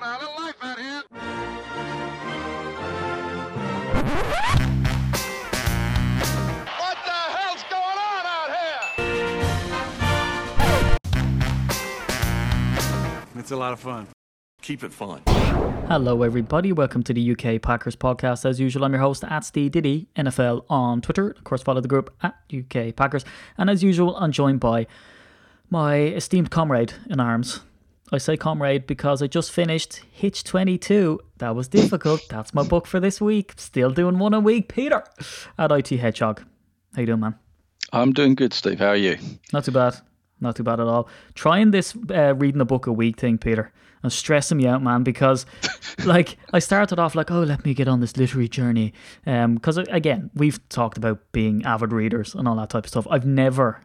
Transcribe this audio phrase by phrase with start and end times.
[0.00, 0.06] go.
[0.06, 1.02] A little life out here.
[6.78, 8.84] What the hell's going on out here?
[13.36, 14.08] It's a lot of fun.
[14.62, 15.22] Keep it fun.
[15.88, 16.72] Hello, everybody.
[16.72, 18.46] Welcome to the UK Packers podcast.
[18.46, 21.30] As usual, I'm your host at Steve Diddy NFL on Twitter.
[21.30, 23.24] Of course, follow the group at UK Packers.
[23.58, 24.86] And as usual, I'm joined by
[25.68, 27.60] my esteemed comrade in arms.
[28.12, 31.20] I say comrade because I just finished Hitch 22.
[31.38, 32.22] That was difficult.
[32.28, 33.54] That's my book for this week.
[33.56, 34.68] Still doing one a week.
[34.72, 35.02] Peter
[35.58, 36.44] at IT Hedgehog.
[36.94, 37.36] How you doing, man?
[37.92, 38.78] I'm doing good, Steve.
[38.78, 39.16] How are you?
[39.52, 39.96] Not too bad.
[40.40, 41.08] Not too bad at all.
[41.34, 43.72] Trying this uh, reading a book a week thing, Peter,
[44.02, 45.46] and stressing me out, man, because
[46.04, 48.92] like I started off like, oh, let me get on this literary journey.
[49.26, 53.06] Um, because again, we've talked about being avid readers and all that type of stuff.
[53.10, 53.80] I've never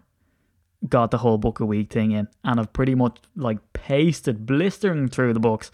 [0.87, 5.07] got the whole book a week thing in, and I've pretty much like pasted blistering
[5.09, 5.71] through the books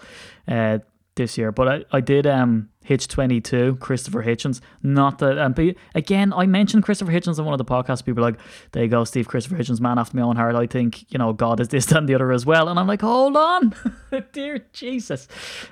[0.48, 0.80] uh,
[1.16, 1.52] this year.
[1.52, 4.62] But I, I did um Hitch twenty two, Christopher Hitchens.
[4.84, 8.06] Not that um, but again, I mentioned Christopher Hitchens on one of the podcasts.
[8.06, 8.40] People like,
[8.72, 10.56] there you go, Steve Christopher Hitchens, man after my own heart.
[10.56, 12.68] I think you know God is this and the other as well.
[12.70, 13.74] And I'm like, hold on,
[14.34, 15.28] dear Jesus.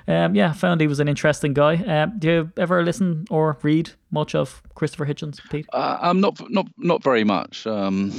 [0.08, 1.76] Um, yeah, found he was an interesting guy.
[1.76, 5.66] Um, do you ever listen or read much of Christopher Hitchens, Pete?
[5.72, 7.66] Uh, I'm not not not very much.
[7.66, 8.12] Um,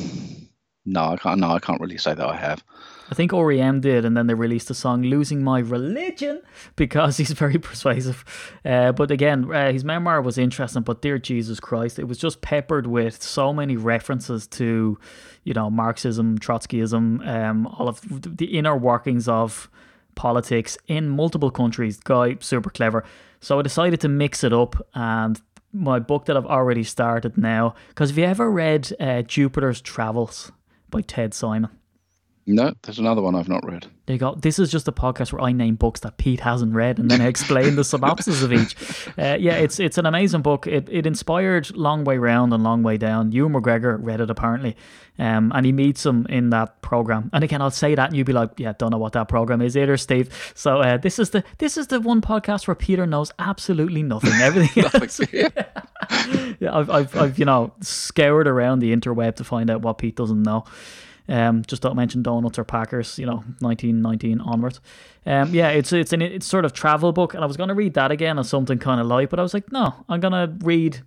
[0.85, 1.39] no, I can't.
[1.39, 2.63] No, I can't really say that I have.
[3.09, 6.41] I think REM did, and then they released the song "Losing My Religion"
[6.75, 8.23] because he's very persuasive.
[8.63, 10.83] Uh, but again, uh, his memoir was interesting.
[10.83, 14.99] But dear Jesus Christ, it was just peppered with so many references to,
[15.43, 18.01] you know, Marxism, Trotskyism, um, all of
[18.37, 19.69] the inner workings of
[20.13, 21.99] politics in multiple countries.
[21.99, 23.03] Guy, super clever.
[23.39, 25.41] So I decided to mix it up and.
[25.77, 30.53] My book that I've already started now, because have you ever read uh, Jupiter's Travels
[30.95, 31.69] by Ted Simon?
[32.47, 33.87] No, there's another one I've not read.
[34.05, 34.35] There you go.
[34.35, 37.19] This is just a podcast where I name books that Pete hasn't read, and then
[37.19, 38.75] I explain the synopsis of each.
[39.17, 40.67] Uh, yeah, it's it's an amazing book.
[40.67, 43.31] It it inspired Long Way Round and Long Way Down.
[43.31, 44.77] Ewan McGregor read it apparently,
[45.17, 47.31] um, and he meets him in that program.
[47.33, 49.63] And again, I'll say that, and you'll be like, "Yeah, don't know what that program
[49.63, 53.07] is either, Steve." So uh, this is the this is the one podcast where Peter
[53.07, 54.33] knows absolutely nothing.
[54.33, 54.83] Everything
[56.59, 60.15] yeah, I've, I've I've you know scoured around the interweb to find out what Pete
[60.15, 60.65] doesn't know.
[61.27, 64.79] Um, just don't mention donuts or Packers, you know, 1919 onwards.
[65.25, 67.95] Um, yeah, it's it's an it's sort of travel book, and I was gonna read
[67.95, 71.01] that again as something kind of light, but I was like, no, I'm gonna read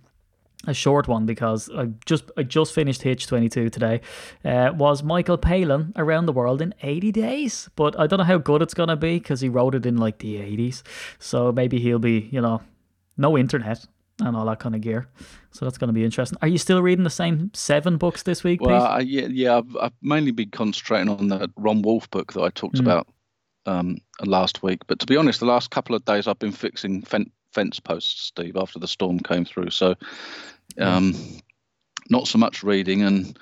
[0.67, 4.01] a short one because I just I just finished Hitch 22 today.
[4.43, 7.69] Uh, was Michael Palin around the world in 80 days?
[7.77, 10.19] But I don't know how good it's gonna be because he wrote it in like
[10.19, 10.83] the 80s,
[11.17, 12.61] so maybe he'll be you know
[13.17, 13.85] no internet
[14.19, 15.07] and all that kind of gear.
[15.51, 16.37] So that's going to be interesting.
[16.41, 18.83] Are you still reading the same seven books this week, Well?
[18.83, 19.57] I, yeah, yeah.
[19.57, 22.81] I've, I've mainly been concentrating on the Ron Wolf book that I talked Mm.
[22.81, 23.07] about
[23.65, 24.79] um, last week.
[24.87, 28.21] But to be honest, the last couple of days I've been fixing fen- fence posts,
[28.21, 29.69] Steve, after the storm came through.
[29.71, 29.95] So,
[30.79, 31.13] um,
[32.09, 33.37] not so much reading and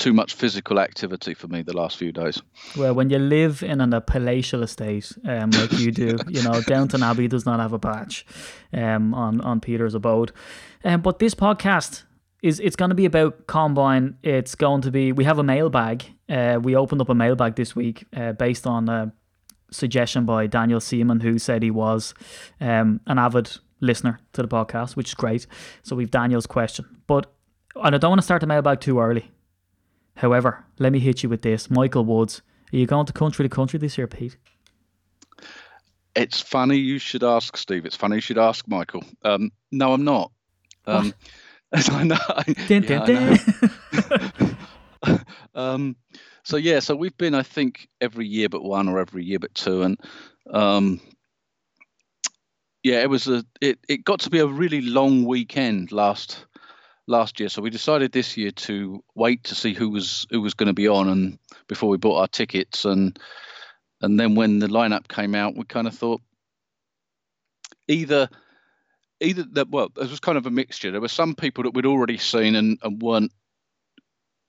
[0.00, 2.40] too much physical activity for me the last few days.
[2.76, 6.60] Well, when you live in an, a palatial estate um, like you do, you know,
[6.62, 8.26] Downton Abbey does not have a patch
[8.72, 10.32] um, on on Peter's abode.
[10.84, 12.04] Um, but this podcast
[12.42, 14.16] is it's going to be about combine.
[14.22, 16.04] It's going to be we have a mailbag.
[16.28, 19.12] Uh, we opened up a mailbag this week uh, based on a
[19.70, 22.14] suggestion by Daniel Seaman, who said he was
[22.60, 25.46] um, an avid listener to the podcast, which is great.
[25.82, 27.32] So we've Daniel's question, but
[27.76, 29.30] and I don't want to start the mailbag too early.
[30.16, 31.70] However, let me hit you with this.
[31.70, 34.36] Michael Woods, are you going to country to country this year, Pete?
[36.14, 37.86] It's funny you should ask, Steve.
[37.86, 39.04] It's funny you should ask, Michael.
[39.24, 40.32] Um, no, I'm not.
[40.86, 41.14] Um,
[41.72, 42.16] I know.
[42.66, 43.38] Dun, yeah, dun,
[43.92, 44.52] I
[45.06, 45.18] know.
[45.54, 45.96] um,
[46.42, 49.54] so yeah, so we've been, I think, every year but one or every year but
[49.54, 50.00] two, and
[50.50, 51.00] um,
[52.82, 56.46] yeah, it was a it, it got to be a really long weekend last
[57.10, 57.48] last year.
[57.48, 60.72] So we decided this year to wait to see who was who was going to
[60.72, 63.18] be on, and before we bought our tickets, and
[64.00, 66.22] and then when the lineup came out, we kind of thought
[67.88, 68.28] either
[69.20, 70.90] either that well, it was kind of a mixture.
[70.90, 73.32] There were some people that we'd already seen and, and weren't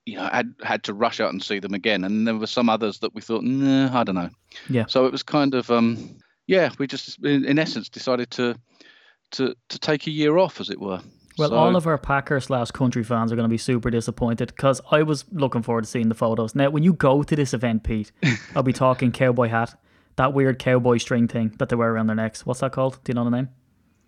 [0.06, 2.70] you know had had to rush out and see them again, and there were some
[2.70, 4.30] others that we thought, nah, I don't know.
[4.70, 4.86] Yeah.
[4.86, 6.16] So it was kind of um
[6.46, 8.56] yeah, we just in, in essence decided to
[9.32, 11.00] to to take a year off, as it were.
[11.38, 14.48] Well, So- all of our Packers slash country fans are going to be super disappointed
[14.48, 16.54] because I was looking forward to seeing the photos.
[16.54, 18.12] Now, when you go to this event, Pete,
[18.56, 19.74] I'll be talking cowboy hat,
[20.16, 22.44] that weird cowboy string thing that they wear around their necks.
[22.44, 22.98] What's that called?
[23.04, 23.48] Do you know the name?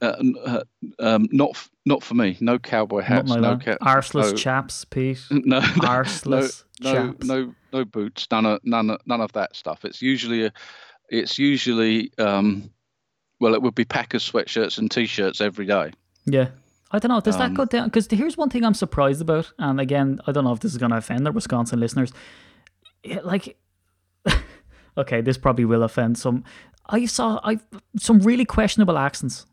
[0.03, 0.61] uh, uh,
[0.99, 2.37] um, not f- not for me.
[2.41, 3.29] No cowboy hats.
[3.29, 5.21] Nothing no ca- Arseless no, chaps, Pete.
[5.31, 7.27] no, no, Arseless no, chaps.
[7.27, 8.27] no, no boots.
[8.31, 9.85] None of none none of that stuff.
[9.87, 10.53] It's usually a,
[11.09, 12.69] it's usually um,
[13.41, 15.93] well, it would be Packers sweatshirts and t-shirts every day.
[16.27, 16.49] Yeah.
[16.95, 17.21] I don't know.
[17.21, 17.87] Does that Um, go down?
[17.89, 20.79] Because here's one thing I'm surprised about, and again, I don't know if this is
[20.79, 22.13] going to offend our Wisconsin listeners.
[23.03, 23.57] Yeah, Like,
[24.97, 26.45] okay, this probably will offend some.
[26.89, 27.59] I saw I
[27.99, 29.47] some really questionable accents.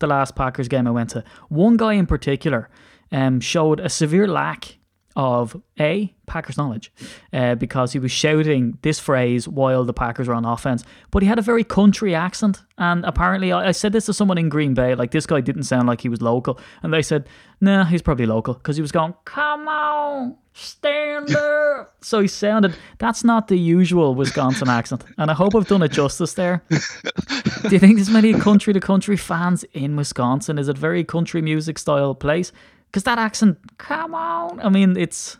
[0.00, 2.68] The last Packers game I went to, one guy in particular,
[3.12, 4.78] um, showed a severe lack
[5.16, 6.92] of a Packers knowledge,
[7.32, 11.28] uh, because he was shouting this phrase while the Packers were on offense, but he
[11.28, 14.74] had a very country accent, and apparently I, I said this to someone in Green
[14.74, 17.28] Bay, like this guy didn't sound like he was local, and they said,
[17.60, 22.74] "Nah, he's probably local," because he was going, "Come on, stand up." so he sounded.
[22.98, 26.62] That's not the usual Wisconsin accent, and I hope I've done it justice there.
[26.70, 30.58] Do you think there's many country to country fans in Wisconsin?
[30.58, 32.52] Is it very country music style place?
[32.92, 34.60] Because that accent, come on.
[34.60, 35.38] I mean, it's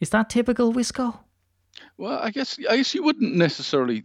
[0.00, 1.18] is that typical Wisco?
[1.96, 4.04] Well, I guess I guess you wouldn't necessarily.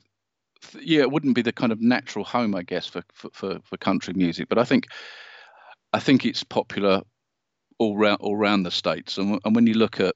[0.81, 4.14] Yeah, it wouldn't be the kind of natural home, I guess, for for, for, country
[4.16, 4.50] music.
[4.50, 4.88] But I think
[5.92, 7.02] I think it's popular
[7.78, 9.19] all round all around the states.
[9.19, 10.16] And, and when you look at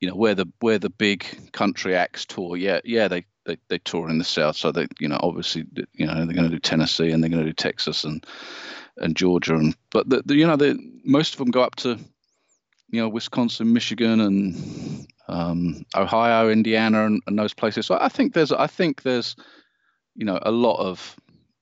[0.00, 3.78] you know where the where the big country acts tour, yeah, yeah, they they, they
[3.78, 4.56] tour in the south.
[4.56, 5.64] So they you know obviously
[5.94, 8.24] you know they're going to do Tennessee and they're going to do Texas and
[8.96, 11.98] and Georgia and but the, the you know the most of them go up to
[12.90, 17.86] you know Wisconsin, Michigan, and um, Ohio, Indiana, and, and those places.
[17.86, 19.36] So I think there's I think there's
[20.16, 21.16] you know a lot of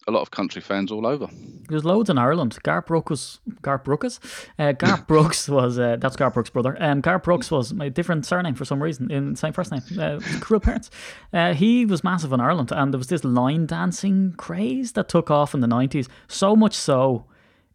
[0.08, 1.28] a lot of country fans all over.
[1.68, 2.58] There's loads in Ireland.
[2.62, 4.18] Garth Brooks was Garth Brooks.
[4.58, 6.76] Uh, Garth Brooks was uh, that's Garth Brooks' brother.
[6.80, 9.82] Um, Garth Brooks was a different surname for some reason in same first name.
[9.98, 10.90] Uh, cruel parents.
[11.32, 15.30] Uh, he was massive in Ireland, and there was this line dancing craze that took
[15.30, 16.08] off in the nineties.
[16.26, 17.26] So much so,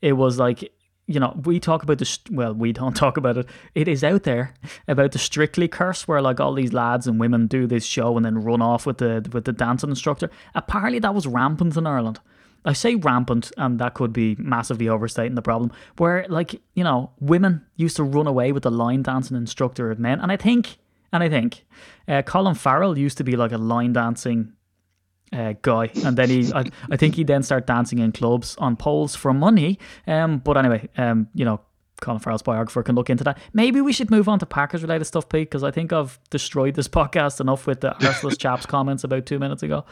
[0.02, 0.72] it was like
[1.08, 3.48] you know, we talk about the st- well, we don't talk about it.
[3.76, 4.54] It is out there
[4.88, 8.26] about the Strictly curse, where like all these lads and women do this show and
[8.26, 10.30] then run off with the with the dancing instructor.
[10.56, 12.20] Apparently, that was rampant in Ireland.
[12.66, 15.72] I say rampant, and that could be massively overstating the problem.
[15.98, 20.00] Where like you know, women used to run away with the line dancing instructor of
[20.00, 20.78] men, and I think,
[21.12, 21.66] and I think,
[22.08, 24.54] uh, Colin Farrell used to be like a line dancing
[25.32, 28.76] uh, guy, and then he, I, I think he then started dancing in clubs on
[28.76, 29.80] poles for money.
[30.06, 31.62] Um, but anyway, um, you know,
[32.02, 33.40] Colin Farrell's biographer can look into that.
[33.54, 36.76] Maybe we should move on to Packers related stuff, Pete, because I think I've destroyed
[36.76, 39.86] this podcast enough with the arseless chaps comments about two minutes ago.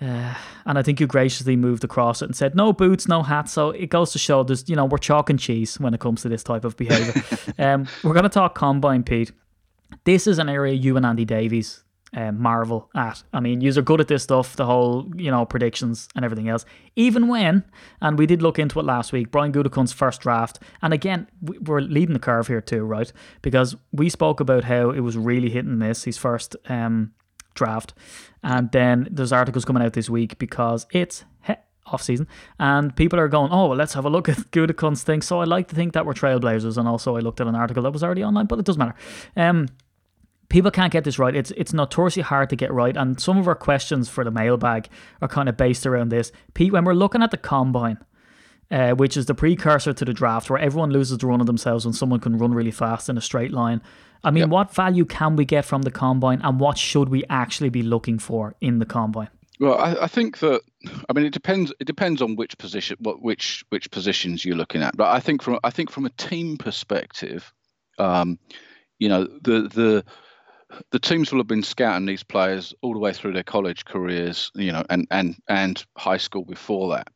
[0.00, 0.34] Uh,
[0.64, 3.50] and I think you graciously moved across it and said no boots, no hat.
[3.50, 6.22] So it goes to show there's you know we're chalk and cheese when it comes
[6.22, 7.22] to this type of behaviour.
[7.58, 9.30] um, we're going to talk combine, Pete.
[10.04, 11.82] This is an area you and Andy Davies
[12.16, 13.22] uh, marvel at.
[13.32, 16.48] I mean, you are good at this stuff, the whole, you know, predictions and everything
[16.48, 16.64] else.
[16.96, 17.64] Even when,
[18.00, 21.58] and we did look into it last week, Brian Gutekunst's first draft, and again, we-
[21.58, 23.12] we're leading the curve here too, right?
[23.42, 27.12] Because we spoke about how it was really hit and miss, his first um,
[27.54, 27.94] draft.
[28.42, 31.54] And then there's articles coming out this week because it's he-
[31.86, 32.26] off season
[32.58, 35.22] and people are going, oh, well, let's have a look at Gutekunst's thing.
[35.22, 36.76] So I like to think that we're trailblazers.
[36.78, 38.94] And also, I looked at an article that was already online, but it doesn't matter.
[39.36, 39.66] Um,
[40.50, 41.34] people can't get this right.
[41.34, 44.88] It's it's notoriously hard to get right, and some of our questions for the mailbag
[45.22, 46.30] are kind of based around this.
[46.52, 47.98] Pete, when we're looking at the combine,
[48.70, 51.86] uh, which is the precursor to the draft, where everyone loses the run of themselves
[51.86, 53.80] when someone can run really fast in a straight line.
[54.22, 57.70] I mean, what value can we get from the combine, and what should we actually
[57.70, 59.30] be looking for in the combine?
[59.60, 60.62] Well, I, I think that
[61.08, 61.72] I mean it depends.
[61.80, 64.96] It depends on which position, what which which positions you're looking at.
[64.96, 67.52] But I think from I think from a team perspective,
[67.98, 68.38] um,
[68.98, 70.04] you know the the
[70.90, 74.50] the teams will have been scouting these players all the way through their college careers,
[74.54, 77.08] you know, and and and high school before that.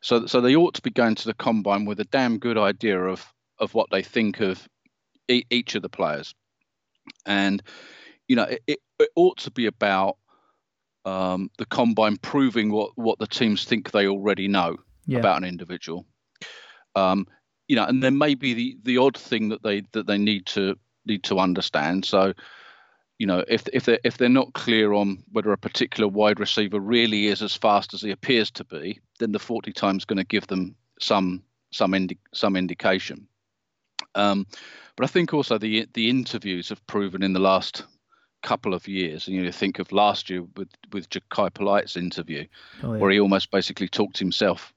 [0.00, 3.00] So so they ought to be going to the combine with a damn good idea
[3.00, 3.26] of
[3.58, 4.68] of what they think of
[5.28, 6.34] e- each of the players,
[7.26, 7.62] and
[8.28, 10.16] you know it, it, it ought to be about
[11.04, 15.18] um, the combine proving what what the teams think they already know Yeah.
[15.18, 16.06] about an individual.
[16.94, 17.26] Um,
[17.68, 20.46] you know, and there may be the the odd thing that they that they need
[20.46, 22.04] to need to understand.
[22.04, 22.32] So,
[23.18, 26.78] you know, if if they if they're not clear on whether a particular wide receiver
[26.80, 30.24] really is as fast as he appears to be, then the forty times going to
[30.24, 33.26] give them some some indi- some indication.
[34.14, 34.46] Um,
[34.96, 37.84] but I think also the the interviews have proven in the last
[38.44, 42.46] couple of years, and you know, think of last year with with Jachai Polite's interview,
[42.84, 43.00] Oh, yeah.
[43.00, 44.72] where he almost basically talked himself.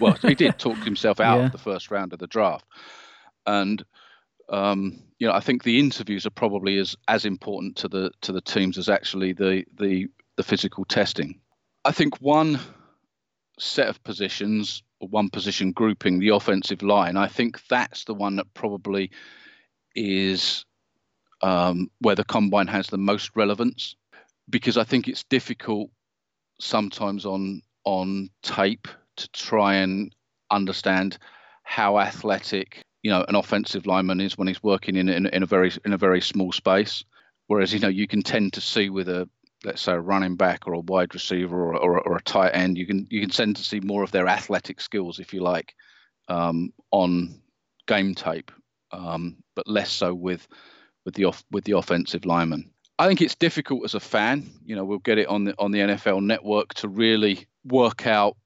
[0.00, 1.46] Well, he did talk himself out Yeah.
[1.46, 2.64] of the first round of the draft,
[3.46, 3.84] and
[4.48, 8.32] um, you know, I think the interviews are probably as as important to the to
[8.32, 11.40] the teams as actually the the the physical testing.
[11.84, 12.58] I think one
[13.58, 18.36] set of positions or one position grouping, the offensive line, I think that's the one
[18.36, 19.10] that probably
[19.94, 20.64] is
[21.42, 23.96] um, where the combine has the most relevance
[24.48, 25.90] because I think it's difficult
[26.60, 30.14] sometimes on on tape to try and
[30.50, 31.18] understand
[31.64, 35.46] how athletic you know an offensive lineman is when he's working in, in in a
[35.46, 37.04] very in a very small space.
[37.48, 39.28] Whereas you know you can tend to see with a
[39.64, 42.76] let's say a running back or a wide receiver or, or, or a tight end,
[42.76, 45.74] you can you can tend to see more of their athletic skills, if you like,
[46.28, 47.40] um, on
[47.86, 48.50] game tape,
[48.90, 50.46] um, but less so with
[51.04, 52.70] with the off with the offensive lineman.
[52.98, 54.50] I think it's difficult as a fan.
[54.64, 58.36] You know, we'll get it on the on the NFL Network to really work out.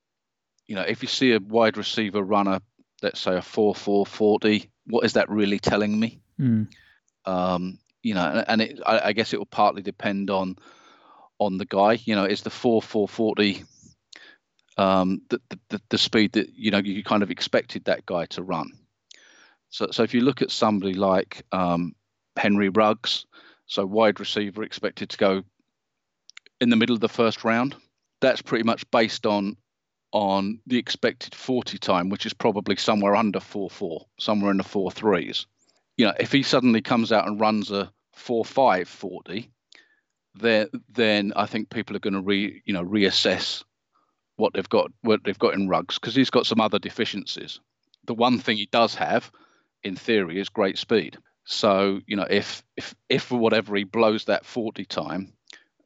[0.67, 2.61] You know, if you see a wide receiver run a
[3.03, 6.21] let's say a four four forty, what is that really telling me?
[6.41, 6.69] Mm.
[7.25, 10.57] Um, you know, and it, I, I guess it will partly depend on
[11.39, 11.95] on the guy.
[12.05, 13.65] You know, is the four four forty
[14.77, 18.43] um, the, the the speed that you know you kind of expected that guy to
[18.43, 18.73] run.
[19.71, 21.95] So so if you look at somebody like um,
[22.37, 23.27] Henry Ruggs,
[23.67, 25.43] so wide receiver expected to go
[26.61, 27.75] in the middle of the first round.
[28.21, 29.57] That's pretty much based on
[30.13, 35.47] on the expected 40 time, which is probably somewhere under 4-4, somewhere in the 4-3s.
[35.97, 39.51] You know, if he suddenly comes out and runs a 4-5 40,
[40.35, 43.65] then then I think people are going to re you know reassess
[44.37, 47.61] what they've got what they've got in Ruggs because he's got some other deficiencies.
[48.07, 49.31] The one thing he does have,
[49.83, 51.19] in theory, is great speed.
[51.45, 55.33] So you know, if if if for whatever he blows that 40 time,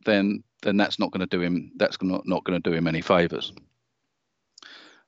[0.05, 1.73] then then that's not going to do him.
[1.77, 3.53] That's not not going to do him any favors.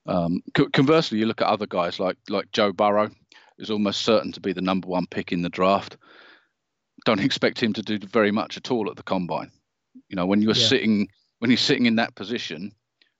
[0.06, 0.42] Um,
[0.73, 3.11] conversely, you look at other guys like like Joe Burrow,
[3.59, 5.97] is almost certain to be the number one pick in the draft.
[7.04, 9.50] Don't expect him to do very much at all at the combine.
[10.09, 10.66] You know, when you're yeah.
[10.66, 12.73] sitting when he's sitting in that position,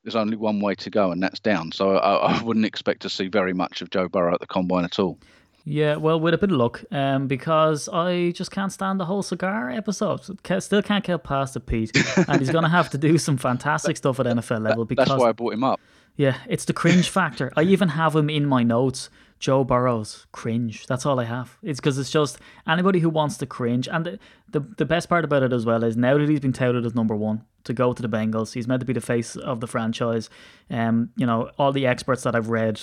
[0.05, 1.73] there's only one way to go, and that's down.
[1.73, 4.85] So I, I wouldn't expect to see very much of Joe Burrow at the combine
[4.85, 5.19] at all.
[5.65, 9.23] Yeah, well, with a bit of luck, um, because I just can't stand the whole
[9.23, 10.21] cigar episode.
[10.61, 11.97] Still can't get past the Pete,
[12.29, 14.85] and he's going to have to do some fantastic stuff at NFL level.
[14.85, 15.81] Because that's why I brought him up.
[16.17, 17.53] Yeah, it's the cringe factor.
[17.57, 19.11] I even have him in my notes.
[19.39, 20.87] Joe Burrows cringe.
[20.87, 21.59] That's all I have.
[21.65, 23.89] It's because it's just anybody who wants to cringe.
[23.89, 26.53] And the, the the best part about it as well is now that he's been
[26.53, 29.35] touted as number one to go to the Bengals, he's meant to be the face
[29.35, 30.31] of the franchise.
[30.71, 32.81] Um, you know, all the experts that I've read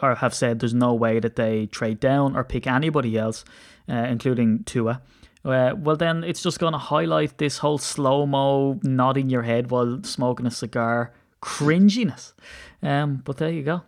[0.00, 3.44] or have said there's no way that they trade down or pick anybody else,
[3.88, 5.02] uh, including Tua.
[5.44, 9.70] Uh, well, then it's just going to highlight this whole slow mo nodding your head
[9.70, 12.32] while smoking a cigar cringiness.
[12.82, 13.82] Um, but there you go.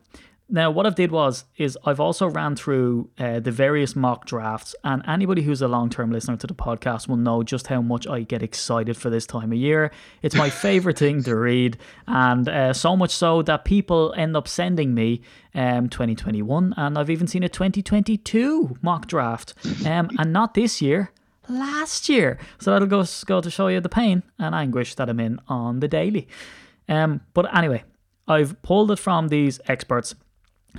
[0.52, 4.75] Now, what I've did was is I've also ran through uh, the various mock drafts,
[4.83, 8.04] and anybody who's a long term listener to the podcast will know just how much
[8.09, 9.92] I get excited for this time of year.
[10.23, 11.78] It's my favorite thing to read,
[12.09, 15.23] and uh, so much so that people end up sending me
[15.54, 19.54] um, 2021, and I've even seen a 2022 mock draft,
[19.87, 21.12] um, and not this year,
[21.49, 22.38] last year.
[22.59, 25.78] So that'll go go to show you the pain and anguish that I'm in on
[25.78, 26.26] the daily.
[26.90, 27.85] Um, but anyway,
[28.28, 30.14] I've pulled it from these experts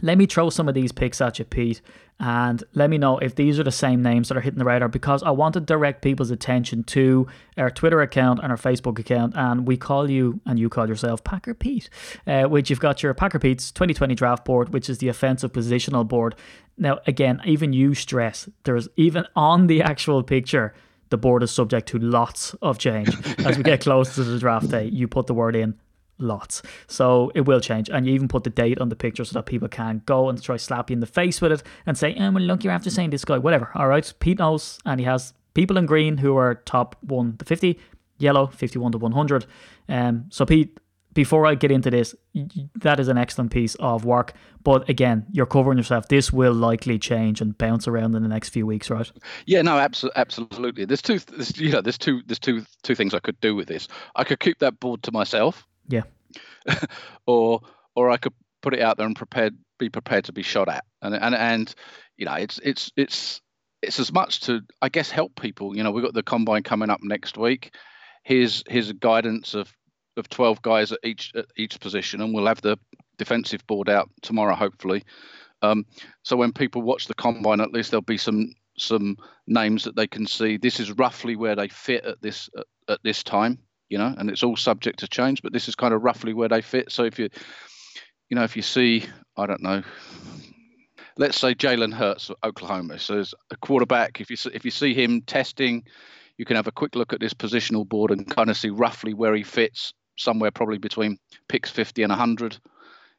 [0.01, 1.81] let me throw some of these picks at you, Pete,
[2.19, 4.87] and let me know if these are the same names that are hitting the radar
[4.87, 7.27] because I want to direct people's attention to
[7.57, 9.33] our Twitter account and our Facebook account.
[9.35, 11.89] And we call you, and you call yourself Packer Pete,
[12.27, 16.07] uh, which you've got your Packer Pete's 2020 draft board, which is the offensive positional
[16.07, 16.35] board.
[16.77, 20.73] Now, again, even you stress there's even on the actual picture,
[21.09, 23.09] the board is subject to lots of change.
[23.39, 25.77] As we get close to the draft day, you put the word in
[26.21, 26.61] lots.
[26.87, 27.89] So it will change.
[27.89, 30.41] And you even put the date on the picture so that people can go and
[30.41, 32.89] try slap you in the face with it and say, oh, well, look, you're after
[32.89, 33.71] saying this guy, whatever.
[33.75, 34.11] All right.
[34.19, 37.79] Pete knows, and he has people in green who are top 1 to 50,
[38.17, 39.45] yellow 51 to 100.
[39.89, 40.79] Um, so, Pete,
[41.13, 42.15] before I get into this,
[42.75, 44.33] that is an excellent piece of work.
[44.63, 46.07] But again, you're covering yourself.
[46.07, 49.11] This will likely change and bounce around in the next few weeks, right?
[49.45, 50.85] Yeah, no, absolutely, absolutely.
[50.85, 53.67] There's two, there's, you know, there's two, there's two, two things I could do with
[53.67, 53.87] this.
[54.15, 56.03] I could keep that board to myself, yeah.
[57.25, 57.61] or
[57.95, 60.85] or I could put it out there and prepared be prepared to be shot at.
[61.01, 61.75] And and and
[62.17, 63.41] you know, it's it's it's
[63.81, 65.75] it's as much to I guess help people.
[65.75, 67.75] You know, we've got the combine coming up next week.
[68.23, 69.71] Here's here's a guidance of
[70.17, 72.77] of 12 guys at each at each position, and we'll have the
[73.17, 75.03] defensive board out tomorrow, hopefully.
[75.63, 75.85] Um,
[76.23, 79.17] so when people watch the combine, at least there'll be some some
[79.47, 80.57] names that they can see.
[80.57, 83.59] This is roughly where they fit at this at, at this time
[83.91, 86.47] you know, and it's all subject to change, but this is kind of roughly where
[86.47, 86.91] they fit.
[86.91, 87.29] So if you,
[88.29, 89.05] you know, if you see,
[89.35, 89.83] I don't know,
[91.17, 94.93] let's say Jalen Hurts, of Oklahoma, so as a quarterback, if you if you see
[94.93, 95.83] him testing,
[96.37, 99.13] you can have a quick look at this positional board and kind of see roughly
[99.13, 101.17] where he fits, somewhere probably between
[101.49, 102.57] picks 50 and 100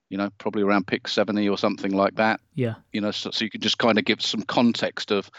[0.08, 2.38] you know, probably around pick 70 or something like that.
[2.54, 2.74] Yeah.
[2.92, 5.30] You know, so, so you can just kind of give some context of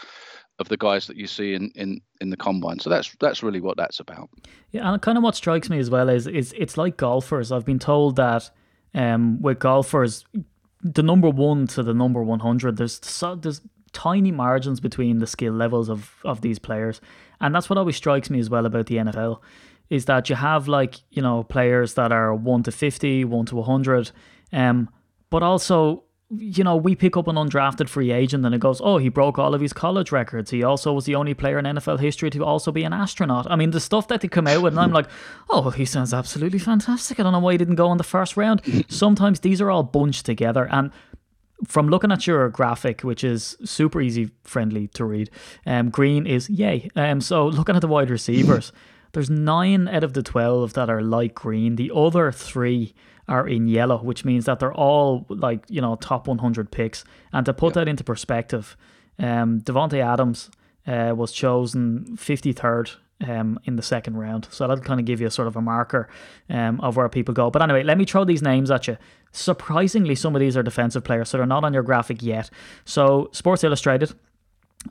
[0.58, 2.78] of the guys that you see in, in, in the combine.
[2.78, 4.30] So that's that's really what that's about.
[4.70, 7.50] Yeah, and kind of what strikes me as well is is it's like golfers.
[7.50, 8.50] I've been told that
[8.94, 10.24] um, with golfers,
[10.82, 13.60] the number one to the number one hundred, there's so, there's
[13.92, 17.00] tiny margins between the skill levels of of these players,
[17.40, 19.40] and that's what always strikes me as well about the NFL,
[19.90, 23.62] is that you have like you know players that are one to 50, 1 to
[23.62, 24.12] hundred,
[24.52, 24.88] um,
[25.30, 26.03] but also
[26.38, 29.38] you know, we pick up an undrafted free agent and it goes, oh, he broke
[29.38, 30.50] all of his college records.
[30.50, 33.46] He also was the only player in NFL history to also be an astronaut.
[33.50, 35.08] I mean, the stuff that they come out with, and I'm like,
[35.50, 37.18] oh, he sounds absolutely fantastic.
[37.18, 38.62] I don't know why he didn't go in the first round.
[38.88, 40.68] Sometimes these are all bunched together.
[40.70, 40.90] And
[41.66, 45.30] from looking at your graphic, which is super easy friendly to read,
[45.66, 46.90] um, green is yay.
[46.96, 48.72] Um, so looking at the wide receivers,
[49.14, 51.76] there's nine out of the 12 that are light green.
[51.76, 52.94] The other three
[53.26, 57.04] are in yellow, which means that they're all like you know top 100 picks.
[57.32, 58.76] And to put that into perspective,
[59.18, 60.50] um, Davante Adams
[60.86, 65.26] uh, was chosen 53rd um, in the second round, so that'll kind of give you
[65.26, 66.08] a sort of a marker
[66.50, 67.50] um, of where people go.
[67.50, 68.98] But anyway, let me throw these names at you.
[69.32, 72.50] Surprisingly, some of these are defensive players, so they're not on your graphic yet.
[72.84, 74.12] So Sports Illustrated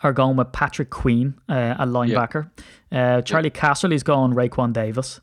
[0.01, 2.49] are going with Patrick Queen, uh, a linebacker.
[2.91, 3.61] Uh, Charlie yeah.
[3.61, 5.19] Casserly's going Raekwon Davis.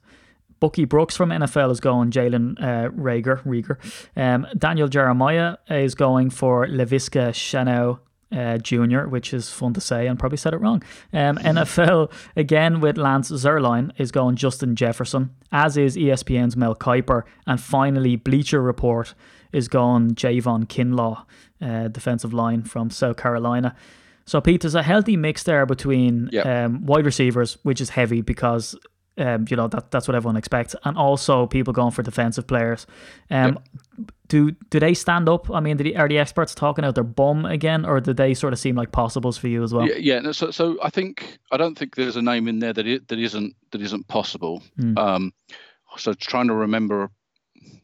[0.60, 3.42] Bucky Brooks from NFL is going Jalen uh, Reagor.
[3.44, 3.78] Reagor.
[4.14, 8.00] Um, Daniel Jeremiah is going for Laviska Shenault
[8.32, 10.82] uh, Jr., which is fun to say and probably said it wrong.
[11.12, 17.22] Um, NFL, again with Lance Zierlein, is going Justin Jefferson, as is ESPN's Mel Kiper.
[17.46, 19.14] And finally, Bleacher Report
[19.52, 21.24] is going Javon Kinlaw,
[21.60, 23.74] uh, defensive line from South Carolina.
[24.26, 26.46] So, Pete, there's a healthy mix there between yep.
[26.46, 28.76] um, wide receivers, which is heavy because
[29.18, 32.86] um, you know that that's what everyone expects, and also people going for defensive players.
[33.30, 33.58] Um,
[33.98, 34.12] yep.
[34.28, 35.50] do do they stand up?
[35.50, 38.58] I mean, are the experts talking out their bum again, or do they sort of
[38.58, 39.86] seem like possibles for you as well?
[39.86, 40.20] Yeah, yeah.
[40.20, 43.08] No, so so I think I don't think there's a name in there that it,
[43.08, 44.62] that isn't that isn't possible.
[44.78, 44.98] Mm.
[44.98, 45.32] Um,
[45.96, 47.10] so trying to remember,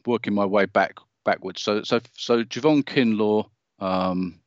[0.05, 1.61] working my way back backwards.
[1.61, 3.47] So so so Javon Kinlaw,
[3.79, 4.39] um,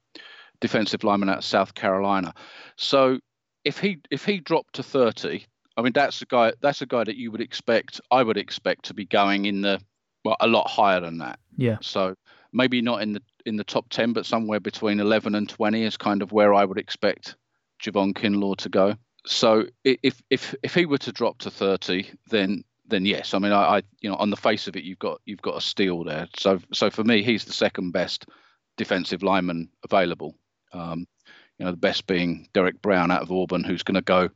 [0.61, 2.35] defensive lineman out of South Carolina.
[2.77, 3.19] So
[3.65, 5.45] if he if he dropped to 30
[5.81, 6.53] I mean, that's a guy.
[6.61, 8.03] That's a guy that you would expect.
[8.11, 9.81] I would expect to be going in the
[10.25, 11.39] well, a lot higher than that.
[11.57, 11.79] Yeah.
[11.81, 12.15] So
[12.53, 15.97] maybe not in the in the top ten, but somewhere between eleven and twenty is
[15.97, 17.37] kind of where I would expect
[17.83, 18.95] Javon Kinlaw to go.
[19.25, 23.33] So if if if he were to drop to thirty, then then yes.
[23.33, 25.57] I mean, I, I you know on the face of it, you've got you've got
[25.57, 26.29] a steal there.
[26.37, 28.27] So so for me, he's the second best
[28.77, 30.35] defensive lineman available.
[30.73, 31.07] Um,
[31.59, 34.31] you know, the best being Derrick Brown out of Auburn, who's going to go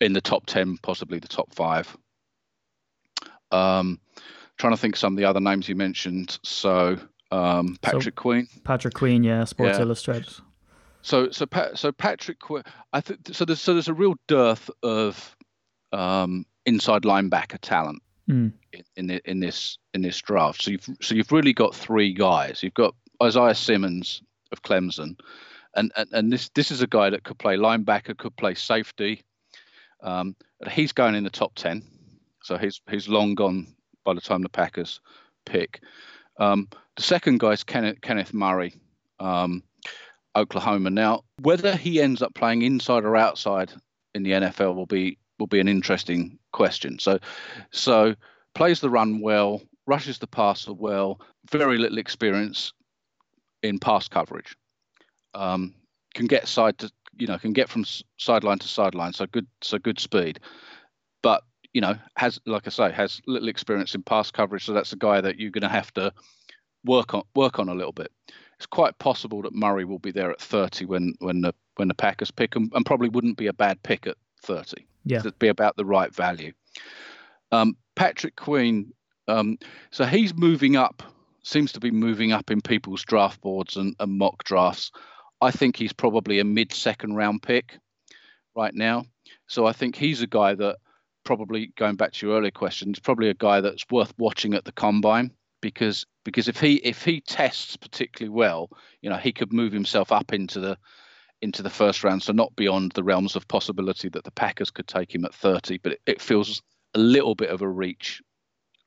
[0.00, 1.96] in the top 10, possibly the top five.
[3.50, 4.00] Um,
[4.58, 6.38] trying to think some of the other names you mentioned.
[6.42, 6.98] So
[7.30, 8.48] um, Patrick so, Queen.
[8.64, 9.82] Patrick Queen, yeah, Sports yeah.
[9.82, 10.32] Illustrated.
[11.02, 12.62] So so so Patrick Queen.
[12.92, 13.44] I think so.
[13.44, 15.36] There's so there's a real dearth of
[15.92, 18.52] um, inside linebacker talent mm.
[18.72, 20.62] in, in, the, in this in this draft.
[20.62, 22.62] So you've so you've really got three guys.
[22.62, 25.18] You've got Isaiah Simmons of Clemson,
[25.74, 29.22] and and, and this this is a guy that could play linebacker, could play safety,
[30.02, 30.36] um,
[30.70, 31.82] he's going in the top ten,
[32.42, 35.00] so he's he's long gone by the time the Packers
[35.44, 35.80] pick.
[36.38, 38.74] Um, the second guy is Kenneth, Kenneth Murray,
[39.18, 39.62] um,
[40.36, 40.90] Oklahoma.
[40.90, 43.72] Now, whether he ends up playing inside or outside
[44.14, 46.98] in the NFL will be will be an interesting question.
[46.98, 47.18] So,
[47.70, 48.14] so
[48.54, 52.72] plays the run well, rushes the passer well, very little experience
[53.62, 54.56] in pass coverage.
[55.34, 55.74] Um,
[56.14, 57.84] can get side to you know can get from
[58.18, 60.40] sideline to sideline, so good so good speed,
[61.22, 61.42] but
[61.72, 64.96] you know has like I say has little experience in pass coverage, so that's a
[64.96, 66.12] guy that you're going to have to
[66.84, 68.10] work on work on a little bit.
[68.56, 71.94] It's quite possible that Murray will be there at 30 when when the when the
[71.94, 74.84] Packers pick him, and probably wouldn't be a bad pick at 30.
[75.04, 76.52] Yeah, it'd be about the right value.
[77.52, 78.92] Um, Patrick Queen,
[79.28, 79.58] um,
[79.90, 81.02] so he's moving up,
[81.42, 84.92] seems to be moving up in people's draft boards and, and mock drafts.
[85.40, 87.78] I think he's probably a mid second round pick
[88.54, 89.04] right now.
[89.46, 90.76] So I think he's a guy that
[91.24, 94.64] probably going back to your earlier question, is probably a guy that's worth watching at
[94.64, 98.70] the combine because because if he if he tests particularly well,
[99.02, 100.78] you know, he could move himself up into the
[101.42, 104.86] into the first round, so not beyond the realms of possibility that the Packers could
[104.86, 106.60] take him at 30, but it, it feels
[106.94, 108.20] a little bit of a reach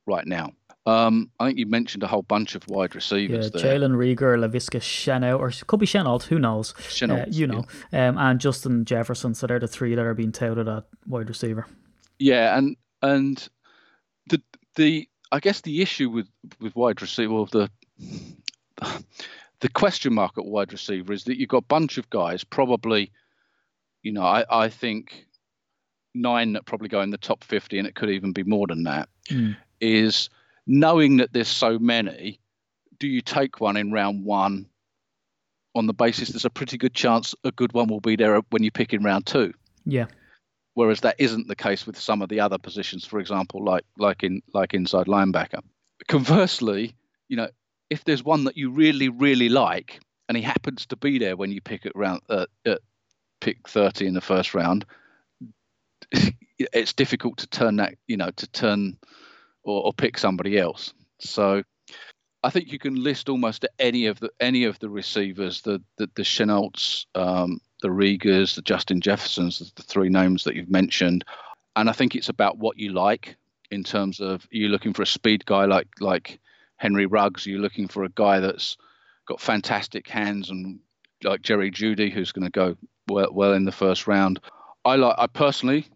[0.05, 0.51] right now.
[0.85, 3.79] Um, I think you mentioned a whole bunch of wide receivers yeah, there.
[3.79, 6.73] Jalen Reagor, Laviska Shenault, or could be Shenault, who knows?
[6.73, 8.09] Shenault, uh, you know, yeah.
[8.09, 9.33] um, and Justin Jefferson.
[9.33, 11.67] So they're the three that are being touted at wide receiver.
[12.19, 13.47] Yeah, and and
[14.27, 14.41] the
[14.75, 16.27] the I guess the issue with
[16.59, 17.69] with wide receiver, well, the
[19.61, 23.09] the question mark at wide receiver is that you've got a bunch of guys, probably
[24.03, 25.25] you know, I, I think
[26.13, 28.83] nine that probably go in the top 50, and it could even be more than
[28.83, 29.55] that, Mm.
[29.79, 30.29] is
[30.65, 32.39] knowing that there's so many,
[32.99, 34.67] do you take one in round one
[35.75, 38.63] on the basis there's a pretty good chance a good one will be there when
[38.63, 39.53] you pick in round two?
[39.85, 40.05] Yeah.
[40.75, 44.23] Whereas that isn't the case with some of the other positions, for example, like like
[44.23, 45.61] in like inside linebacker.
[46.07, 46.95] Conversely,
[47.27, 47.49] you know,
[47.89, 51.51] if there's one that you really really like and he happens to be there when
[51.51, 52.79] you pick at round uh, at
[53.41, 54.85] pick 30 in the first round,
[56.57, 58.97] it's difficult to turn that you know to turn
[59.63, 60.93] or, or pick somebody else.
[61.19, 61.63] So
[62.43, 66.09] I think you can list almost any of the any of the receivers, the the,
[66.15, 71.23] the Shenaults, um, the Reagors, the Justin Jeffersons, the, the three names that you've mentioned,
[71.75, 73.35] and I think it's about what you like
[73.71, 76.39] in terms of are you looking for a speed guy like like
[76.77, 78.77] Henry Ruggs, are you looking for a guy that's
[79.25, 80.79] got fantastic hands and
[81.23, 82.75] like Jerry Jeudy, who's going to go
[83.07, 84.39] well, well in the first round.
[84.83, 85.87] I like I personally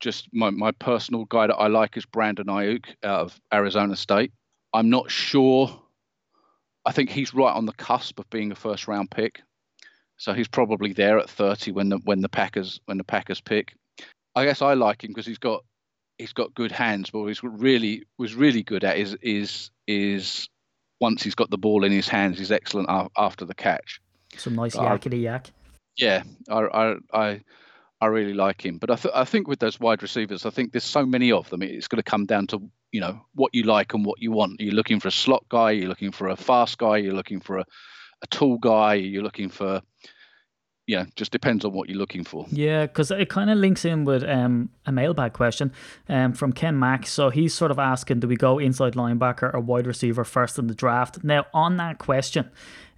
[0.00, 4.32] just my, my personal guy that I like is Brandon Aiyuk out of Arizona State.
[4.72, 5.80] I'm not sure.
[6.84, 9.40] I think he's right on the cusp of being a first round pick.
[10.16, 13.74] So he's probably there at 30 when the when the Packers when the Packers pick.
[14.36, 15.64] I guess I like him because he's got
[16.18, 20.48] he's got good hands, but what he's really was really good at is is is
[21.00, 24.00] once he's got the ball in his hands, he's excellent after the catch.
[24.36, 25.50] Some nice yakety yak.
[25.96, 27.40] Yeah, I I I,
[28.00, 28.78] I really like him.
[28.78, 31.48] But I th- I think with those wide receivers, I think there's so many of
[31.50, 31.62] them.
[31.62, 32.60] It's going to come down to
[32.92, 34.60] you know what you like and what you want.
[34.60, 35.72] You're you looking for a slot guy?
[35.72, 36.98] You're looking for a fast guy.
[36.98, 37.64] You're looking for a,
[38.22, 38.94] a tall guy.
[38.94, 39.82] You're looking for
[40.86, 42.46] know, just depends on what you're looking for.
[42.50, 45.72] Yeah, because it kind of links in with um, a mailbag question
[46.08, 47.06] um, from Ken Mack.
[47.06, 50.66] So he's sort of asking, do we go inside linebacker or wide receiver first in
[50.66, 51.24] the draft?
[51.24, 52.50] Now, on that question,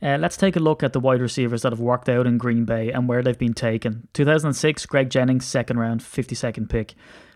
[0.02, 2.64] uh, let's take a look at the wide receivers that have worked out in Green
[2.64, 4.08] Bay and where they've been taken.
[4.14, 6.94] 2006, Greg Jennings, second round, 52nd pick.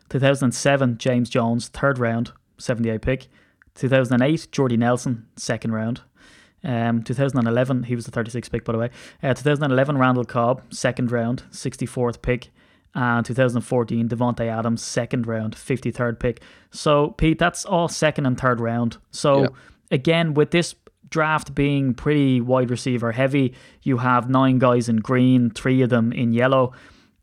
[0.09, 3.29] 2007, James Jones, third round, 78 pick.
[3.77, 6.03] 2008, Jordy Nelson, second round.
[6.63, 8.91] Um, 2011, he was the 36th pick, by the way.
[9.23, 12.51] Uh, 2011, Randall Cobb, second round, 64th pick.
[12.95, 16.43] And 2014, Davante Adams, second round, 53rd pick.
[16.73, 18.97] So, Pete, that's all second and third round.
[19.13, 19.49] So, Yeah.
[19.93, 20.75] again, with this
[21.09, 26.13] draft being pretty wide receiver heavy, you have nine guys in green, three of them
[26.13, 26.73] in yellow.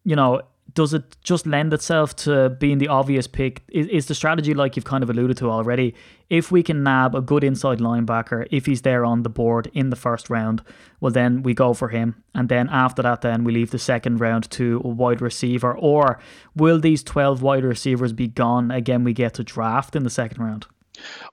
[0.06, 0.42] You know,
[0.78, 3.64] does it just lend itself to being the obvious pick?
[3.70, 5.96] Is, is the strategy like you've kind of alluded to already?
[6.30, 9.90] If we can nab a good inside linebacker, if he's there on the board in
[9.90, 10.62] the first round,
[11.00, 12.24] well, then we go for him.
[12.36, 15.76] And then after that, then we leave the second round to a wide receiver.
[15.76, 16.20] Or
[16.56, 19.04] will these 12 wide receivers be gone again?
[19.04, 20.68] We get to draft in the second round.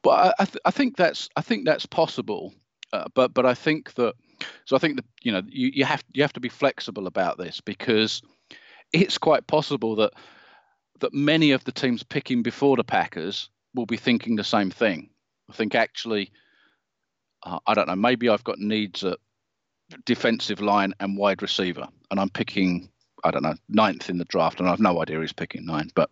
[0.09, 2.55] I, I, th- I think that's I think that's possible.
[2.95, 4.15] Uh, but but I think that
[4.65, 7.37] so I think that you know you, you have you have to be flexible about
[7.37, 8.23] this because
[8.95, 10.13] it's quite possible that
[11.01, 15.11] that many of the teams picking before the Packers will be thinking the same thing.
[15.51, 16.31] I think actually,
[17.43, 17.97] uh, I don't know.
[17.97, 19.19] Maybe I've got needs at
[20.07, 22.89] defensive line and wide receiver, and I'm picking
[23.25, 25.93] I don't know ninth in the draft, and I've no idea who's picking ninth.
[25.95, 26.11] But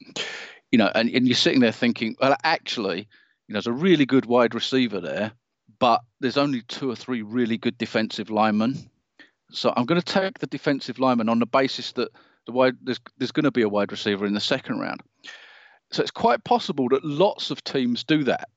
[0.71, 3.07] you know, and, and you're sitting there thinking, well, actually,
[3.47, 5.33] you know, there's a really good wide receiver there,
[5.79, 8.91] but there's only two or three really good defensive linemen.
[9.53, 12.11] So I'm going to take the defensive lineman on the basis that
[12.47, 15.03] the wide there's there's going to be a wide receiver in the second round.
[15.91, 18.49] So it's quite possible that lots of teams do that,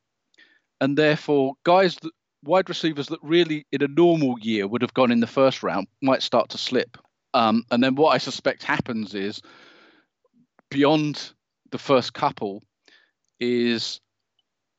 [0.80, 2.12] and therefore guys that
[2.44, 5.88] wide receivers that really in a normal year would have gone in the first round
[6.02, 6.98] might start to slip.
[7.34, 9.42] Um, and then what I suspect happens is
[10.70, 11.34] beyond
[11.72, 12.64] the first couple
[13.40, 14.00] is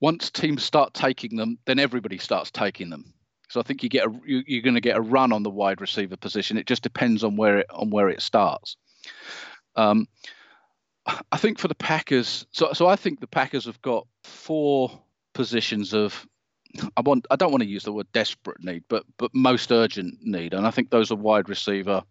[0.00, 3.12] once teams start taking them, then everybody starts taking them.
[3.48, 5.50] So I think you get a you, you're going to get a run on the
[5.50, 6.56] wide receiver position.
[6.56, 8.76] It just depends on where it on where it starts.
[9.76, 10.08] Um,
[11.30, 15.00] I think for the Packers, so so I think the Packers have got four
[15.34, 16.26] positions of
[16.96, 20.18] I want I don't want to use the word desperate need, but but most urgent
[20.22, 22.02] need, and I think those are wide receiver,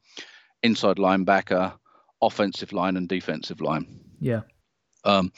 [0.64, 1.74] inside linebacker,
[2.22, 3.86] offensive line, and defensive line.
[4.20, 4.42] Yeah.
[5.04, 5.32] Um,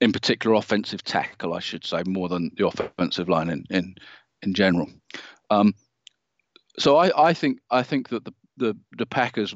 [0.00, 3.94] in particular, offensive tackle, I should say, more than the offensive line in in,
[4.42, 4.88] in general.
[5.50, 5.74] Um,
[6.78, 9.54] so I, I think I think that the, the the Packers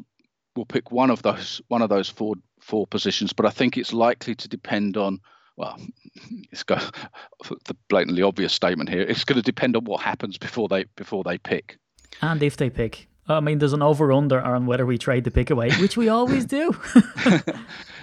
[0.57, 3.93] will pick one of those one of those four four positions, but I think it's
[3.93, 5.21] likely to depend on
[5.57, 5.79] well,
[6.53, 6.95] it's got
[7.65, 9.03] the blatantly obvious statement here.
[9.03, 11.79] It's going to depend on what happens before they before they pick.
[12.23, 13.09] And if they pick.
[13.27, 16.11] I mean, there's an over under on whether we trade the pick away, which we
[16.11, 16.77] always do.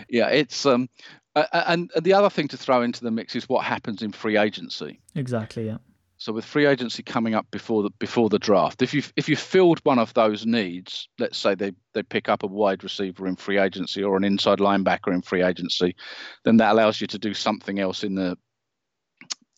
[0.09, 0.89] Yeah, it's um,
[1.35, 4.11] a- a- and the other thing to throw into the mix is what happens in
[4.11, 4.99] free agency.
[5.15, 5.77] exactly, yeah.
[6.21, 9.35] So with free agency coming up before the before the draft, if you if you
[9.35, 13.35] filled one of those needs, let's say they they pick up a wide receiver in
[13.35, 15.95] free agency or an inside linebacker in free agency,
[16.43, 18.37] then that allows you to do something else in the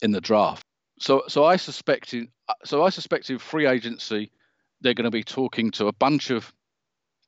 [0.01, 0.65] in the draft.
[1.01, 2.29] So so I suspect in
[2.63, 4.31] so I suspect in free agency
[4.79, 6.53] they're going to be talking to a bunch of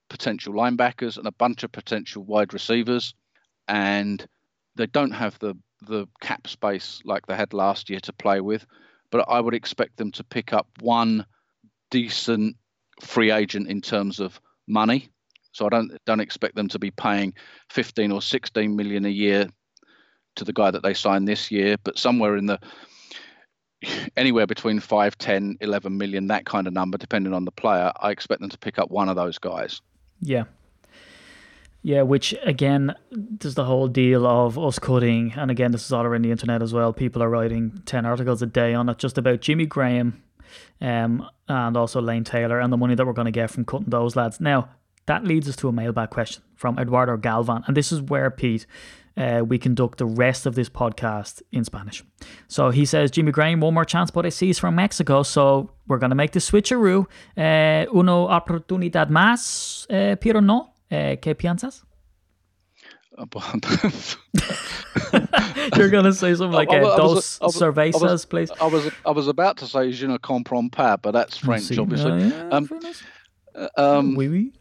[0.09, 3.13] potential linebackers and a bunch of potential wide receivers,
[3.67, 4.25] and
[4.77, 8.65] they don't have the the cap space like they had last year to play with.
[9.15, 11.25] But I would expect them to pick up one
[11.89, 12.57] decent
[13.01, 15.07] free agent in terms of money.
[15.53, 17.33] So I don't don't expect them to be paying
[17.69, 19.47] 15 or 16 million a year
[20.35, 22.59] to the guy that they signed this year, but somewhere in the
[24.17, 28.11] anywhere between 5, 10, 11 million, that kind of number, depending on the player, I
[28.11, 29.81] expect them to pick up one of those guys.
[30.19, 30.43] Yeah.
[31.85, 36.03] Yeah, which again, there's the whole deal of us cutting, and again, this is all
[36.03, 36.91] around the internet as well.
[36.91, 40.23] People are writing 10 articles a day on it just about Jimmy Graham
[40.81, 43.91] um, and also Lane Taylor and the money that we're going to get from cutting
[43.91, 44.41] those lads.
[44.41, 44.69] Now,
[45.05, 48.65] that leads us to a mailbag question from Eduardo Galvan, and this is where, Pete,
[49.15, 52.03] uh, we conduct the rest of this podcast in Spanish.
[52.47, 55.69] So he says, Jimmy Graham, one more chance, but I see he's from Mexico, so
[55.85, 57.05] we're going to make the switcheroo.
[57.37, 60.71] Uh, uno oportunidad más, uh, pero no.
[60.91, 61.83] Uh, ¿Qué piensas?
[65.77, 68.51] You're gonna say something like I- I uh, dos was- cervezas, was- please.
[68.59, 71.79] I was I was about to say je ne comprends pas, but that's French, See,
[71.79, 72.11] obviously.
[72.11, 72.69] uh, yeah, Um.
[73.77, 74.51] Um, oui, oui.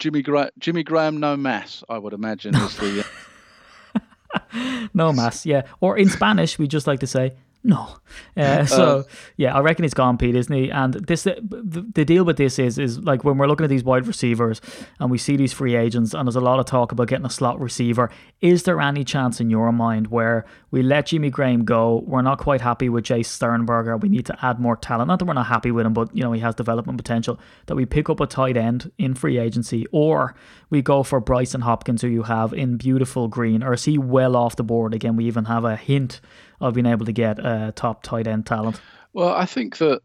[0.00, 3.00] Jimmy Gra- Jimmy Graham, no mass, I would imagine is the.
[3.00, 4.00] Uh,
[4.94, 5.62] No mass, yeah.
[5.80, 7.32] Or in Spanish, we just like to say
[7.64, 7.96] no.
[8.36, 9.04] Uh, so
[9.36, 10.70] yeah, I reckon he's gone, Pete, isn't he?
[10.70, 13.82] And this, the, the deal with this is, is like when we're looking at these
[13.82, 14.60] wide receivers
[15.00, 17.30] and we see these free agents, and there's a lot of talk about getting a
[17.30, 18.10] slot receiver.
[18.42, 22.04] Is there any chance in your mind where we let Jimmy Graham go?
[22.06, 23.96] We're not quite happy with Jace Sternberger.
[23.96, 25.08] We need to add more talent.
[25.08, 27.40] Not that we're not happy with him, but you know he has development potential.
[27.66, 30.34] That we pick up a tight end in free agency, or
[30.68, 34.36] we go for Brycen Hopkins, who you have in beautiful green, or is he well
[34.36, 34.92] off the board?
[34.92, 36.20] Again, we even have a hint
[36.60, 38.80] of being able to get a top tight end talent.
[39.12, 40.02] well, I think that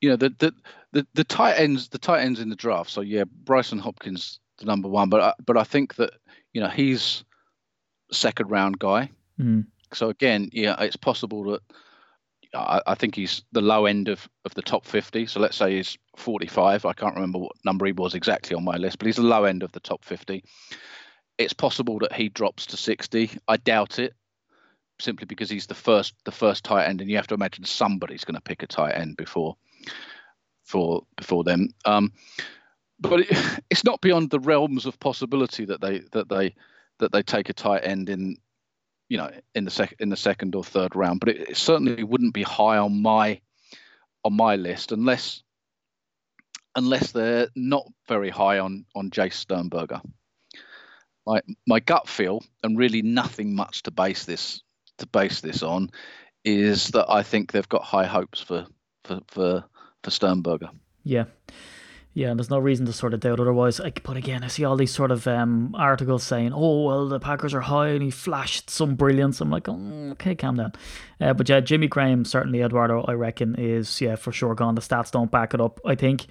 [0.00, 0.54] you know the, the
[0.92, 2.90] the the tight ends the tight ends in the draft.
[2.90, 6.12] So yeah, Brycen Hopkins the number one, but I, but I think that
[6.52, 7.24] you know he's
[8.10, 9.10] second round guy.
[9.40, 9.66] Mm.
[9.92, 11.62] So again, yeah, it's possible that
[12.54, 15.26] I, I think he's the low end of, of the top 50.
[15.26, 16.84] So let's say he's 45.
[16.84, 19.44] I can't remember what number he was exactly on my list, but he's the low
[19.44, 20.44] end of the top 50.
[21.38, 23.30] It's possible that he drops to 60.
[23.48, 24.14] I doubt it,
[25.00, 28.24] simply because he's the first the first tight end, and you have to imagine somebody's
[28.24, 29.56] going to pick a tight end before
[30.64, 31.68] for before them.
[31.84, 32.12] Um,
[33.00, 36.54] but it, it's not beyond the realms of possibility that they that they
[36.98, 38.36] that they take a tight end in
[39.08, 42.04] you know in the sec in the second or third round but it, it certainly
[42.04, 43.40] wouldn't be high on my
[44.24, 45.42] on my list unless
[46.74, 50.00] unless they're not very high on on Jace Sternberger
[51.26, 54.62] my my gut feel and really nothing much to base this
[55.02, 55.90] to base this on
[56.44, 58.66] is that I think they've got high hopes for
[59.04, 59.64] for for,
[60.02, 60.70] for Sternberger
[61.04, 61.24] Yeah.
[62.14, 63.78] Yeah, and there's no reason to sort of doubt otherwise.
[63.78, 67.18] Like, but again, I see all these sort of um, articles saying, "Oh, well, the
[67.18, 70.72] Packers are high and he flashed some brilliance." I'm like, oh, "Okay, calm down."
[71.18, 74.74] Uh, but yeah, Jimmy Graham certainly Eduardo, I reckon, is yeah for sure gone.
[74.74, 75.80] The stats don't back it up.
[75.86, 76.26] I think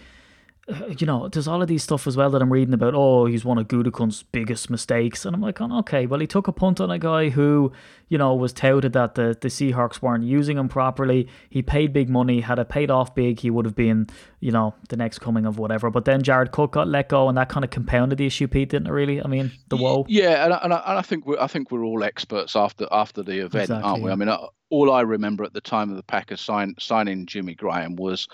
[0.67, 2.93] you know, there's all of these stuff as well that I'm reading about.
[2.93, 6.47] Oh, he's one of Gutekunst's biggest mistakes, and I'm like, oh, okay, well, he took
[6.47, 7.71] a punt on a guy who,
[8.09, 11.27] you know, was touted that the the Seahawks weren't using him properly.
[11.49, 12.41] He paid big money.
[12.41, 14.07] Had it paid off big, he would have been,
[14.39, 15.89] you know, the next coming of whatever.
[15.89, 18.69] But then Jared Cook got let go, and that kind of compounded the issue, Pete,
[18.69, 18.91] didn't it?
[18.91, 20.05] Really, I mean, the woe.
[20.07, 22.87] Yeah, and I, and I, and I think we're I think we're all experts after
[22.91, 24.09] after the event, Exactly, aren't we?
[24.09, 24.13] yeah.
[24.13, 27.55] I mean, uh, all I remember at the time of the Packers sign, signing Jimmy
[27.55, 28.27] Graham was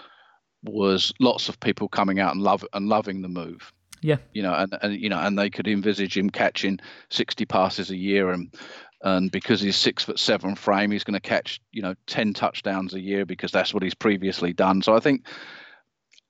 [0.63, 3.71] was lots of people coming out and love and loving the move.
[4.01, 4.17] Yeah.
[4.33, 7.97] You know, and, and you know, and they could envisage him catching sixty passes a
[7.97, 8.53] year, and
[9.01, 12.93] and because he's six foot seven frame, he's going to catch you know ten touchdowns
[12.93, 14.81] a year because that's what he's previously done.
[14.81, 15.25] So I think,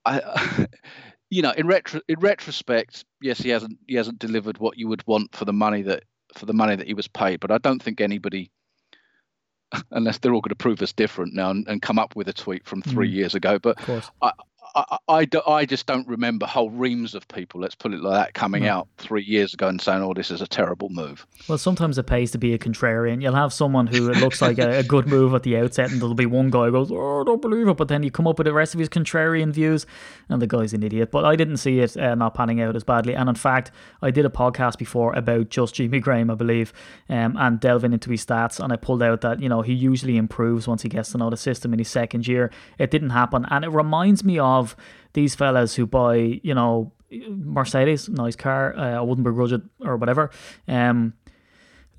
[0.06, 0.68] I,
[1.30, 5.06] you know, in retro in retrospect, yes, he hasn't he hasn't delivered what you would
[5.08, 6.04] want for the money that
[6.36, 7.40] for the money that he was paid.
[7.40, 8.52] But I don't think anybody,
[9.92, 12.34] unless they're all going to prove us different now and, and come up with a
[12.34, 13.14] tweet from three Mm.
[13.14, 14.12] years ago, but Of course.
[14.22, 14.32] I,
[14.78, 18.34] I, I, I just don't remember whole reams of people, let's put it like that,
[18.34, 18.70] coming No.
[18.70, 21.26] out three years ago and saying, oh, this is a terrible move.
[21.48, 23.22] Well, sometimes it pays to be a contrarian.
[23.22, 26.00] You'll have someone who it looks like a, a good move at the outset, and
[26.00, 28.28] there'll be one guy who goes, "Oh, I don't believe it," but then you come
[28.28, 29.86] up with the rest of his contrarian views,
[30.30, 31.10] and the guy's an idiot.
[31.12, 33.14] But I didn't see it uh, not panning out as badly.
[33.16, 36.74] And in fact, I did a podcast before about just Jimmy Graham, I believe,
[37.10, 40.18] um, and delving into his stats, and I pulled out that you know he usually
[40.18, 42.52] improves once he gets to know the system in his second year.
[42.78, 44.67] It didn't happen, and it reminds me of
[45.14, 46.92] these fellas who buy, you know.
[47.10, 48.76] Mercedes, nice car.
[48.78, 50.30] Uh, I wouldn't begrudge it or whatever.
[50.68, 51.14] Um,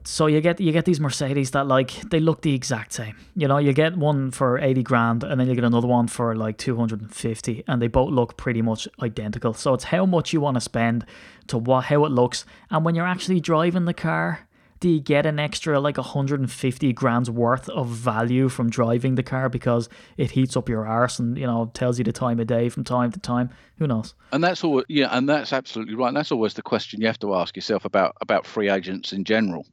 [0.05, 3.17] so you get you get these Mercedes that like they look the exact same.
[3.35, 6.37] You know, you get one for eighty grand, and then you get another one for
[6.37, 9.55] like two hundred and fifty, and they both look pretty much identical.
[9.55, 11.07] So it's how much you want to spend
[11.47, 14.48] to what how it looks, and when you're actually driving the car,
[14.81, 19.17] do you get an extra like hundred and fifty grand's worth of value from driving
[19.17, 22.39] the car because it heats up your arse and you know tells you the time
[22.39, 23.51] of day from time to time?
[23.79, 24.15] Who knows?
[24.33, 26.09] And that's all, yeah, and that's absolutely right.
[26.09, 29.25] And that's always the question you have to ask yourself about about free agents in
[29.25, 29.67] general.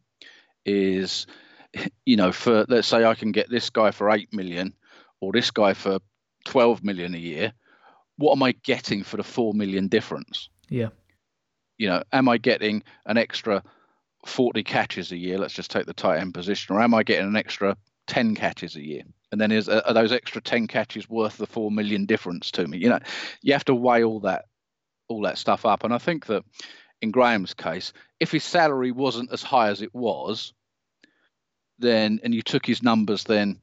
[0.66, 1.28] Is,
[2.06, 4.74] you know, for let's say I can get this guy for eight million,
[5.22, 6.00] or this guy for
[6.46, 7.54] twelve million a year.
[8.18, 10.48] What am I getting for the four million difference?
[10.70, 10.90] Yeah,
[11.78, 13.62] You know, am I getting an extra
[14.26, 15.38] forty catches a year?
[15.38, 18.76] Let's just take the tight end position, or am I getting an extra ten catches
[18.76, 19.04] a year?
[19.32, 22.78] And then is are those extra ten catches worth the four million difference to me?
[22.78, 23.00] You know,
[23.42, 24.46] you have to weigh all that
[25.08, 25.84] all that stuff up.
[25.84, 26.44] And I think that
[27.02, 30.54] in Graham's case, if his salary wasn't as high as it was,
[31.78, 33.60] then and you took his numbers, then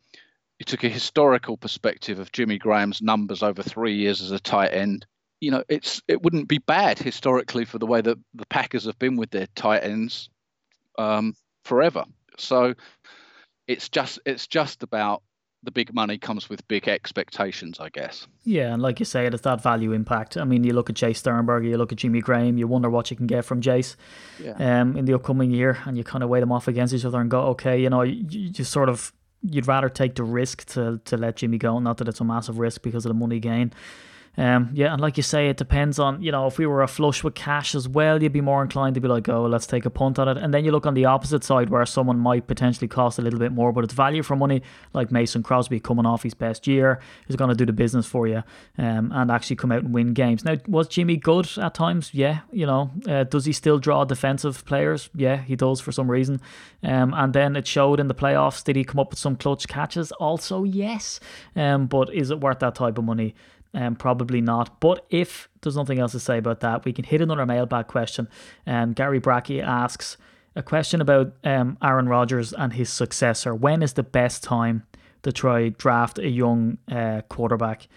[0.58, 4.72] you took a historical perspective of Jimmy Graham's numbers over three years as a tight
[4.72, 5.06] end.
[5.40, 8.98] You know, it's it wouldn't be bad historically for the way that the Packers have
[8.98, 10.28] been with their tight ends
[10.98, 12.04] um, forever.
[12.38, 12.74] So
[13.68, 15.22] it's just it's just about
[15.64, 18.26] the big money comes with big expectations, I guess.
[18.42, 20.36] Yeah, and like you say, it's that value impact.
[20.36, 23.12] I mean, you look at Jace Sternberger, you look at Jimmy Graham, you wonder what
[23.12, 23.94] you can get from Jace
[24.40, 24.80] Yeah.
[24.80, 27.20] um, in the upcoming year, and you kind of weigh them off against each other
[27.20, 30.64] and go, okay, you know, you, you just sort of you'd rather take the risk
[30.72, 31.78] to to let Jimmy go.
[31.78, 33.72] Not that it's a massive risk because of the money gain.
[34.38, 36.88] Um, yeah, and like you say, it depends on you know if we were a
[36.88, 39.84] flush with cash as well, you'd be more inclined to be like, oh, let's take
[39.84, 40.38] a punt on it.
[40.38, 43.38] And then you look on the opposite side where someone might potentially cost a little
[43.38, 44.62] bit more, but it's value for money,
[44.94, 48.26] like Mason Crosby coming off his best year, is going to do the business for
[48.26, 48.42] you,
[48.78, 50.44] um, and actually come out and win games.
[50.44, 52.14] Now, was Jimmy good at times?
[52.14, 55.10] Yeah, you know, uh, does he still draw defensive players?
[55.14, 56.40] Yeah, he does for some reason.
[56.82, 58.64] Um, and then it showed in the playoffs.
[58.64, 60.10] Did he come up with some clutch catches?
[60.12, 61.20] Also, yes.
[61.54, 63.34] Um, but is it worth that type of money?
[63.74, 64.80] Um, probably not.
[64.80, 68.28] But if there's nothing else to say about that, we can hit another mailbag question.
[68.66, 70.18] Um, Gary Brackey asks
[70.54, 73.54] a question about um, Aaron Rodgers and his successor.
[73.54, 74.82] When is the best time
[75.22, 77.88] to try draft a young uh, quarterback?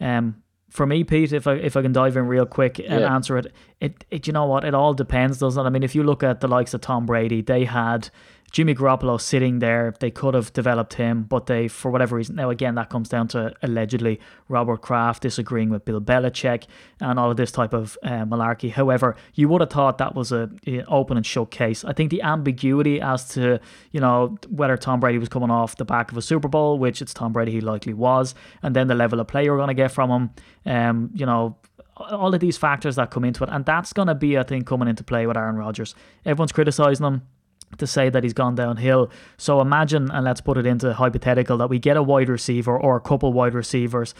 [0.00, 3.14] Um, for me, Pete, if I if I can dive in real quick and Yeah.
[3.14, 5.66] answer it, it, it, you know what, it all depends, doesn't it?
[5.66, 8.08] I mean, if you look at the likes of Tom Brady, they had
[8.54, 9.92] Jimmy Garoppolo sitting there.
[9.98, 13.26] They could have developed him, but they, for whatever reason, now again, that comes down
[13.28, 16.66] to allegedly Robert Kraft disagreeing with Bill Belichick
[17.00, 18.70] and all of this type of uh, malarkey.
[18.70, 21.84] However, you would have thought that was a, a open and shut case.
[21.84, 23.58] I think the ambiguity as to
[23.90, 27.02] you know whether Tom Brady was coming off the back of a Super Bowl, which
[27.02, 29.74] it's Tom Brady he likely was, and then the level of play you're going to
[29.74, 30.30] get from him,
[30.72, 31.56] um, you know
[31.96, 34.66] all of these factors that come into it, and that's going to be, I think,
[34.66, 35.94] coming into play with Aaron Rodgers.
[36.24, 37.22] Everyone's criticizing him
[37.78, 39.10] to say that he's gone downhill.
[39.36, 42.96] So imagine, and let's put it into hypothetical, that we get a wide receiver or
[42.96, 44.14] a couple wide receivers,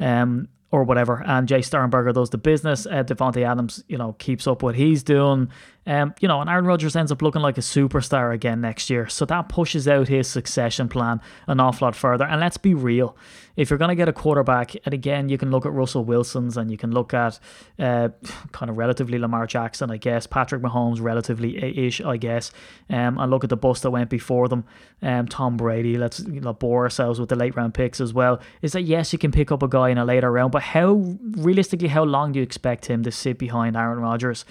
[0.00, 2.84] um, or whatever, and Jace Sternberger does the business.
[2.84, 5.48] Uh, Davante Adams, you know, keeps up what he's doing.
[5.86, 9.08] Um, you know, and Aaron Rodgers ends up looking like a superstar again next year.
[9.08, 12.24] So that pushes out his succession plan an awful lot further.
[12.24, 13.16] And let's be real.
[13.56, 16.56] If you're going to get a quarterback, and again, you can look at Russell Wilson's
[16.56, 17.38] and you can look at
[17.78, 18.08] uh,
[18.50, 22.50] kind of relatively Lamar Jackson, I guess, Patrick Mahomes, relatively ish, I guess,
[22.90, 24.64] um, and look at the bus that went before them,
[25.02, 25.96] um, Tom Brady.
[25.98, 28.40] Let's you know, bore ourselves with the late round picks as well.
[28.60, 31.16] Is that yes, you can pick up a guy in a later round, but how
[31.36, 34.44] realistically, how long do you expect him to sit behind Aaron Rodgers?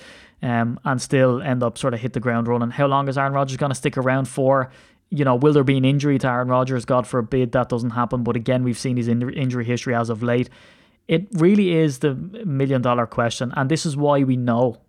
[0.43, 2.69] Um, and still end up sort of hit the ground running.
[2.69, 4.69] How long is Aaron Rodgers going to stick around for?
[5.09, 6.83] You know, will there be an injury to Aaron Rodgers?
[6.83, 8.23] God forbid that doesn't happen.
[8.23, 10.49] But again, we've seen his in- injury history as of late.
[11.07, 13.53] It really is the million dollar question.
[13.55, 14.81] And this is why we know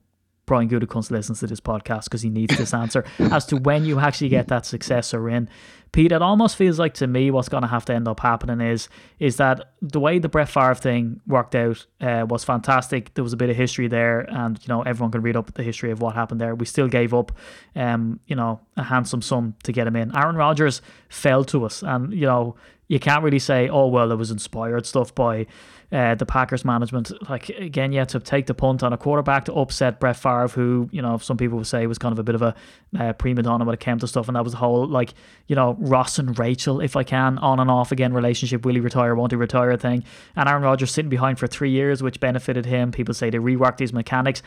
[0.47, 4.01] Brian Gutekunst listens to this podcast because he needs this answer as to when you
[4.01, 5.49] actually get that successor in.
[5.95, 8.61] Pete, it almost feels like to me what's going to have to end up happening
[8.61, 8.89] is
[9.21, 13.15] is that the way the Brett Favre thing worked out uh, was fantastic.
[13.15, 15.63] There was a bit of history there, and you know everyone can read up the
[15.63, 16.57] history of what happened there.
[16.57, 17.31] We still gave up,
[17.77, 20.17] um, you know, a handsome sum to get him in.
[20.17, 22.57] Aaron Rodgers fell to us, and you know
[22.89, 25.47] you can't really say, oh well, it was inspired stuff by
[25.91, 27.13] uh, the Packers management.
[27.31, 30.49] Like again, you yeah, to take the punt on a quarterback to upset Brett Favre,
[30.49, 32.55] who you know some people would say was kind of a bit of a
[32.99, 35.15] uh, prima donna when it came to stuff, and that was the whole like
[35.47, 38.65] you know Ross and Rachel, if I can, on and off again relationship.
[38.65, 39.15] Will he retire?
[39.15, 39.77] Won't he retire?
[39.77, 40.05] Thing.
[40.37, 42.93] And Aaron Rodgers sitting behind for three years, which benefited him.
[42.93, 44.43] People say they reworked these mechanics,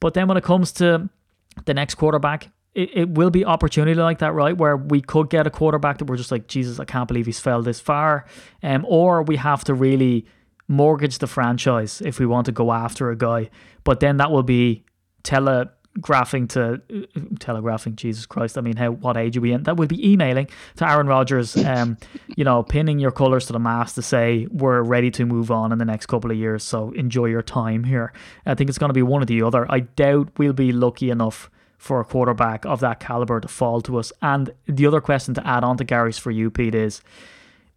[0.00, 1.08] but then when it comes to
[1.66, 4.56] the next quarterback, it, it will be opportunity like that, right?
[4.56, 7.40] Where we could get a quarterback that we're just like, Jesus, I can't believe he's
[7.40, 8.24] fell this far.
[8.62, 10.26] Um, or we have to really
[10.68, 13.50] mortgage the franchise if we want to go after a guy.
[13.84, 14.84] But then that will be
[15.22, 16.80] telegraphing to
[17.40, 18.56] telegraphing Jesus Christ.
[18.56, 19.64] I mean, how what age are we in?
[19.64, 21.98] That would be emailing to Aaron Rodgers, um,
[22.36, 25.72] you know, pinning your colours to the mast to say we're ready to move on
[25.72, 26.62] in the next couple of years.
[26.64, 28.14] So enjoy your time here.
[28.46, 29.70] I think it's going to be one or the other.
[29.70, 31.50] I doubt we'll be lucky enough
[31.82, 34.12] for a quarterback of that caliber to fall to us.
[34.22, 37.02] And the other question to add on to Gary's for you, Pete, is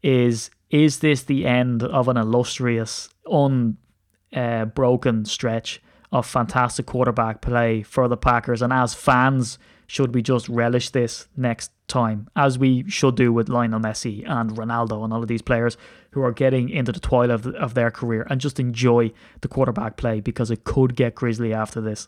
[0.03, 5.81] is is this the end of an illustrious, unbroken uh, stretch
[6.11, 8.61] of fantastic quarterback play for the Packers?
[8.61, 13.49] And as fans, should we just relish this next time, as we should do with
[13.49, 15.77] Lionel Messi and Ronaldo and all of these players
[16.11, 19.97] who are getting into the twilight of, of their career and just enjoy the quarterback
[19.97, 22.07] play because it could get grisly after this?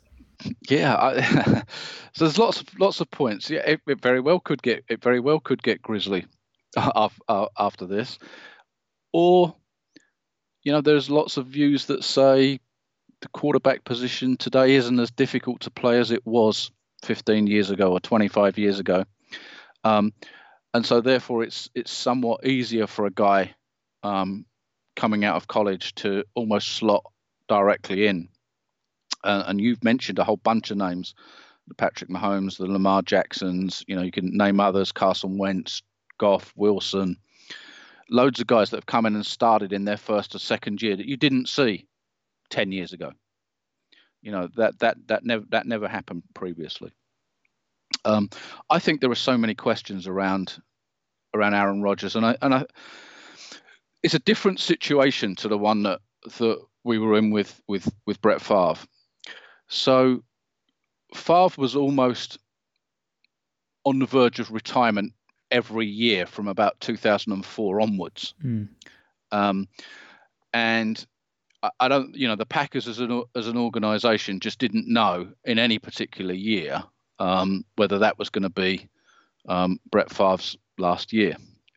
[0.69, 1.21] Yeah, I,
[2.13, 3.49] so there's lots of lots of points.
[3.49, 6.25] Yeah, it, it, very well could get it very well could get grisly
[6.77, 8.19] after this,
[9.13, 9.55] or
[10.63, 12.59] you know, there's lots of views that say
[13.21, 16.71] the quarterback position today isn't as difficult to play as it was
[17.03, 19.05] 15 years ago or 25 years ago,
[19.83, 20.13] um,
[20.73, 23.55] and so therefore it's it's somewhat easier for a guy
[24.03, 24.45] um,
[24.95, 27.03] coming out of college to almost slot
[27.47, 28.27] directly in
[29.23, 31.13] uh, and you've mentioned a whole bunch of names
[31.67, 35.81] the Patrick Mahomes, the Lamar Jacksons, you know, you can name others, Carson Wentz,
[36.17, 37.17] Goff, Wilson,
[38.09, 40.95] loads of guys that have come in and started in their first or second year
[40.95, 41.85] that you didn't see
[42.49, 43.11] 10 years ago.
[44.21, 46.91] You know, that that that never that never happened previously.
[48.03, 48.29] Um,
[48.69, 50.57] I think there are so many questions around
[51.33, 52.65] around Aaron Rodgers, and I and I,
[54.03, 56.01] it's a different situation to the one that
[56.39, 58.75] that we were in with with with Brett Favre.
[59.67, 60.23] So
[61.13, 62.37] Favre was almost
[63.85, 65.13] on the verge of retirement
[65.51, 68.33] every year from about 2004 onwards.
[68.43, 68.67] Mm.
[69.31, 69.67] Um,
[70.53, 71.05] and
[71.63, 75.29] I, I, don't, you know, the Packers as an as an organisation just didn't know
[75.45, 76.83] in any particular year
[77.19, 78.87] um, whether that was going to be
[79.47, 81.35] um, Brett Favre's last year.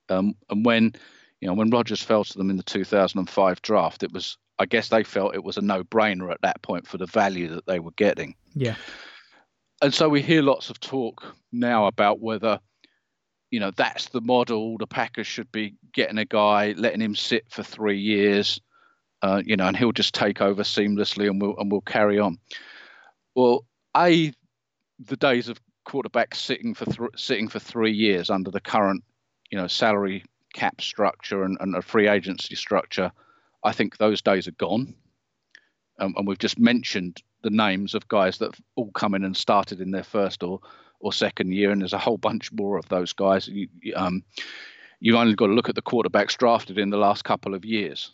[0.08, 0.92] Um, and when,
[1.40, 4.90] you know, when Rodgers fell to them in the 2005 draft, it was I guess
[4.90, 7.92] they felt it was a no-brainer at that point for the value that they were
[7.96, 8.34] getting.
[8.54, 8.76] Yeah.
[9.80, 12.60] And so we hear lots of talk now about whether,
[13.50, 14.76] you know, that's the model.
[14.76, 18.60] The Packers should be getting a guy, letting him sit for three years,
[19.22, 22.38] uh, you know, and he'll just take over seamlessly, and we'll and we'll carry on.
[23.34, 23.64] Well,
[23.96, 24.32] a
[24.98, 25.58] the days of
[25.88, 29.02] quarterbacks sitting for th- sitting for three years under the current,
[29.50, 33.10] you know, salary cap structure and, and a free agency structure
[33.62, 34.94] I think those days are gone.
[35.98, 39.36] Um, and we've just mentioned the names of guys that have all come in and
[39.36, 40.60] started in their first or
[41.00, 43.48] or second year, and there's a whole bunch more of those guys.
[43.48, 44.22] You, um,
[45.00, 48.12] you've only got to look at the quarterbacks drafted in the last couple of years.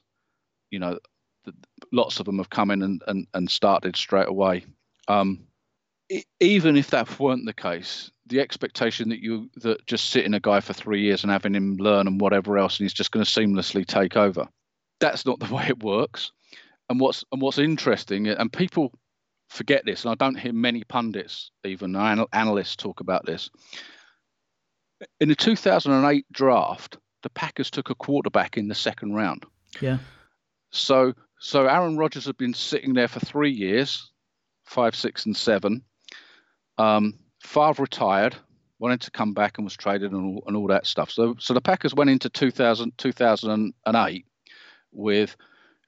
[0.71, 0.99] You know,
[1.45, 1.53] the,
[1.93, 4.65] lots of them have come in and, and, and started straight away.
[5.09, 5.49] Um,
[6.39, 10.61] even if that weren't the case, the expectation that you that just sitting a guy
[10.61, 13.31] for three years and having him learn and whatever else, and he's just going to
[13.31, 14.47] seamlessly take over
[15.01, 16.33] that's not the way it works.
[16.89, 18.93] And what's and what's interesting, and people
[19.49, 23.51] forget this, and I don't hear many pundits, even analysts, talk about this.
[25.21, 29.45] In the 2008 draft, the Packers took a quarterback in the second round.
[29.81, 29.99] Yeah.
[30.71, 34.11] So so Aaron Rodgers had been sitting there for three years,
[34.65, 35.83] five, six, and seven.
[36.79, 38.37] Um, Favre retired,
[38.79, 41.11] wanted to come back and was traded and all, and all that stuff.
[41.11, 44.27] So so the Packers went into 2000, 2008
[44.97, 45.37] with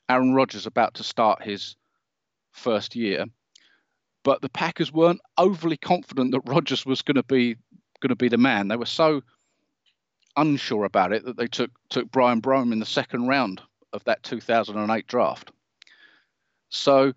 [0.09, 1.77] Aaron Rodgers about to start his
[2.53, 3.27] first year,
[4.23, 7.57] but the Packers weren't overly confident that Rodgers was going to be
[8.01, 8.69] going to be the man.
[8.69, 9.23] They were so
[10.37, 13.61] unsure about it that they took took Brian Brohm in the second round
[13.93, 15.51] of that 2008 draft.
[16.71, 17.13] So,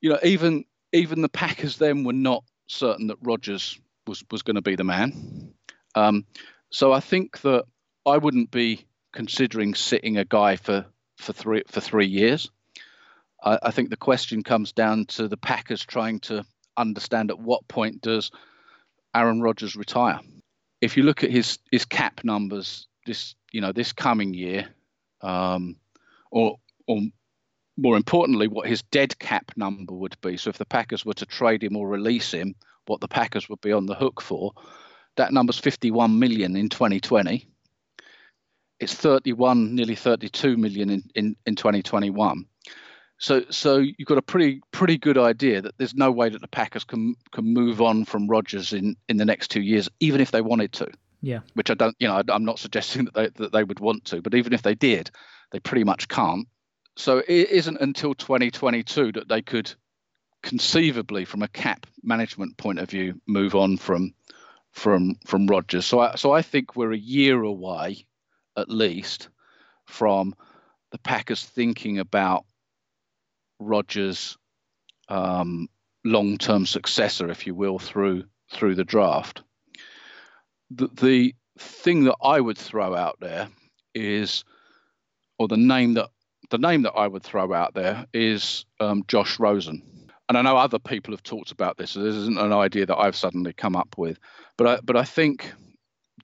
[0.00, 4.56] you know, even even the Packers then were not certain that Rodgers was was going
[4.56, 5.52] to be the man.
[5.94, 6.24] Um,
[6.70, 7.64] so I think that
[8.06, 10.84] I wouldn't be considering sitting a guy for
[11.24, 12.50] for three for three years.
[13.42, 16.44] I, I think the question comes down to the Packers trying to
[16.76, 18.30] understand at what point does
[19.14, 20.20] Aaron Rodgers retire.
[20.80, 24.68] If you look at his his cap numbers this you know this coming year,
[25.22, 25.76] um,
[26.30, 26.56] or
[26.86, 27.00] or
[27.76, 30.36] more importantly, what his dead cap number would be.
[30.36, 32.54] So if the Packers were to trade him or release him,
[32.86, 34.52] what the Packers would be on the hook for,
[35.16, 37.48] that number's 51 million in 2020.
[38.80, 42.46] It's 31, nearly 32 million in, in, in 2021.
[43.18, 46.48] So, so you've got a pretty pretty good idea that there's no way that the
[46.48, 50.30] Packers can can move on from Rodgers in, in the next two years, even if
[50.30, 50.88] they wanted to.
[51.22, 51.40] Yeah.
[51.54, 54.20] Which I don't, you know, I'm not suggesting that they that they would want to,
[54.20, 55.10] but even if they did,
[55.52, 56.46] they pretty much can't.
[56.96, 59.72] So it isn't until 2022 that they could
[60.42, 64.14] conceivably, from a cap management point of view, move on from
[64.72, 65.86] from from Rodgers.
[65.86, 68.06] So I, so I think we're a year away,
[68.56, 69.28] at least,
[69.86, 70.34] from
[70.92, 72.44] the Packers thinking about
[73.58, 74.36] Rodgers'
[75.08, 75.68] um,
[76.04, 79.42] long-term successor, if you will, through through the draft.
[80.70, 83.48] The, the thing that I would throw out there
[83.94, 84.44] is,
[85.38, 86.10] or the name that
[86.50, 89.82] the name that I would throw out there is um, Josh Rosen.
[90.28, 91.92] And I know other people have talked about this.
[91.92, 94.18] So this isn't an idea that I've suddenly come up with,
[94.56, 95.52] but I, but I think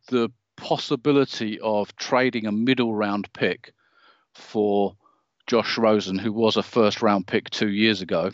[0.09, 0.31] the
[0.61, 3.73] possibility of trading a middle round pick
[4.35, 4.97] for
[5.47, 8.31] Josh Rosen, who was a first round pick two years ago,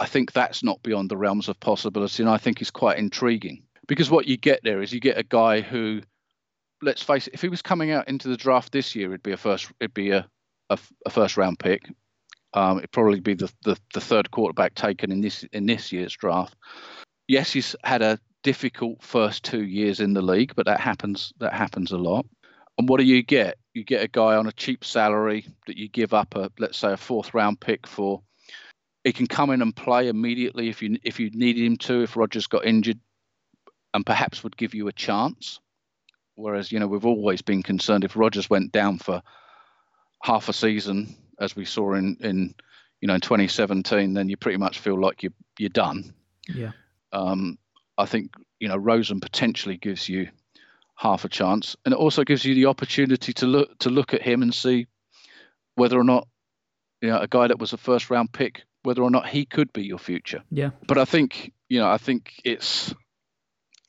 [0.00, 3.62] I think that's not beyond the realms of possibility, and I think is quite intriguing
[3.86, 6.00] because what you get there is you get a guy who,
[6.82, 9.32] let's face it, if he was coming out into the draft this year, it'd be
[9.32, 10.26] a first, it'd be a,
[10.70, 11.82] a, a first round pick.
[12.54, 16.14] Um, it'd probably be the, the, the third quarterback taken in this in this year's
[16.14, 16.54] draft.
[17.26, 21.52] Yes, he's had a difficult first two years in the league, but that happens that
[21.52, 22.24] happens a lot.
[22.78, 23.58] And what do you get?
[23.72, 26.92] You get a guy on a cheap salary that you give up a let's say
[26.92, 28.22] a fourth round pick for.
[29.02, 32.02] He can come in and play immediately if you if you needed him to.
[32.02, 33.00] If Rodgers got injured,
[33.92, 35.58] and perhaps would give you a chance.
[36.36, 39.22] Whereas you know we've always been concerned if Rodgers went down for
[40.22, 42.54] half a season as we saw in in
[43.00, 46.12] you know in 2017, then you pretty much feel like you you're done.
[46.48, 46.72] Yeah.
[47.12, 47.58] Um,
[47.96, 50.28] I think you know Rosen potentially gives you
[50.96, 54.22] half a chance, and it also gives you the opportunity to look to look at
[54.22, 54.86] him and see
[55.74, 56.26] whether or not
[57.00, 59.72] you know a guy that was a first round pick, whether or not he could
[59.72, 60.42] be your future.
[60.50, 60.70] Yeah.
[60.86, 62.94] But I think you know I think it's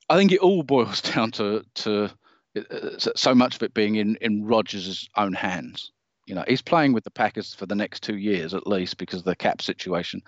[0.09, 2.09] I think it all boils down to to
[2.55, 5.91] uh, so much of it being in in Rodgers' own hands.
[6.27, 9.19] You know, he's playing with the Packers for the next two years at least because
[9.19, 10.21] of the cap situation,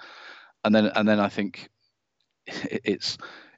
[0.63, 1.69] and then and then I think
[2.47, 3.17] it's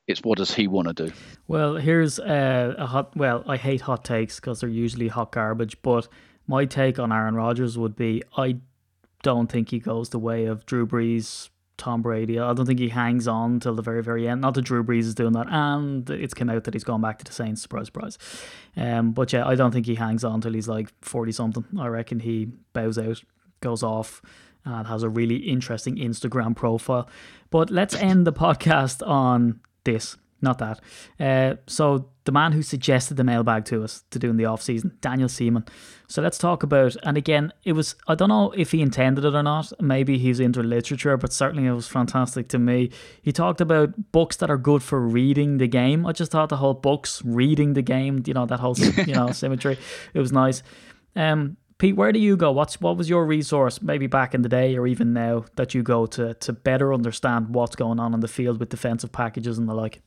[0.09, 1.13] it's what does he want to do?
[1.47, 3.15] Well, here's a hot.
[3.15, 5.79] Well, I hate hot takes because they're usually hot garbage.
[5.83, 6.07] But
[6.47, 8.57] my take on Aaron Rodgers would be I
[9.21, 12.39] don't think he goes the way of Drew Brees, Tom Brady.
[12.39, 14.41] I don't think he hangs on till the very, very end.
[14.41, 17.19] Not that Drew Brees is doing that, and it's come out that he's gone back
[17.19, 17.61] to the Saints.
[17.61, 18.17] Surprise, surprise.
[18.75, 21.65] Um, but yeah, I don't think he hangs on till he's like forty something.
[21.79, 23.21] I reckon he bows out,
[23.61, 24.23] goes off,
[24.65, 27.07] and has a really interesting Instagram profile.
[27.51, 29.59] But let's end the podcast on
[29.91, 30.79] this, not that.
[31.19, 34.61] Uh, so the man who suggested the mailbag to us to do in the off
[34.61, 35.65] season, Daniel Seaman.
[36.07, 36.95] So let's talk about.
[37.03, 39.73] And again, it was I don't know if he intended it or not.
[39.81, 42.91] Maybe he's into literature, but certainly it was fantastic to me.
[43.21, 46.05] He talked about books that are good for reading the game.
[46.05, 49.31] I just thought the whole books reading the game, you know, that whole you know
[49.31, 49.77] symmetry.
[50.13, 50.63] It was nice.
[51.15, 52.51] Um, Pete, where do you go?
[52.51, 55.81] What's what was your resource, maybe back in the day or even now, that you
[55.81, 59.67] go to to better understand what's going on in the field with defensive packages and
[59.67, 60.01] the like?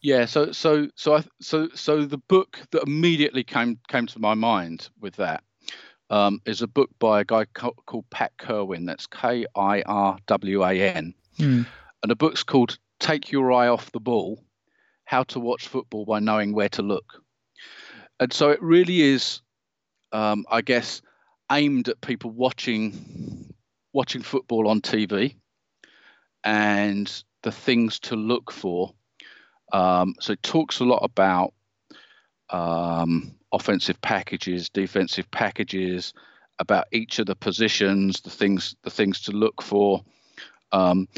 [0.00, 4.34] Yeah, so so so I so so the book that immediately came came to my
[4.34, 5.42] mind with that
[6.10, 8.86] um, is a book by a guy called Pat Kirwan.
[8.86, 11.66] That's K I R W A N, mm.
[12.02, 14.42] and the book's called "Take Your Eye Off the Ball:
[15.04, 17.20] How to Watch Football by Knowing Where to Look."
[18.20, 19.42] And so it really is,
[20.12, 21.02] um, I guess,
[21.50, 23.54] aimed at people watching
[23.92, 25.34] watching football on TV
[26.44, 28.92] and the things to look for.
[29.72, 31.54] Um, so it talks a lot about
[32.50, 36.12] um, offensive packages, defensive packages,
[36.58, 40.02] about each of the positions, the things the things to look for,
[40.72, 41.08] um,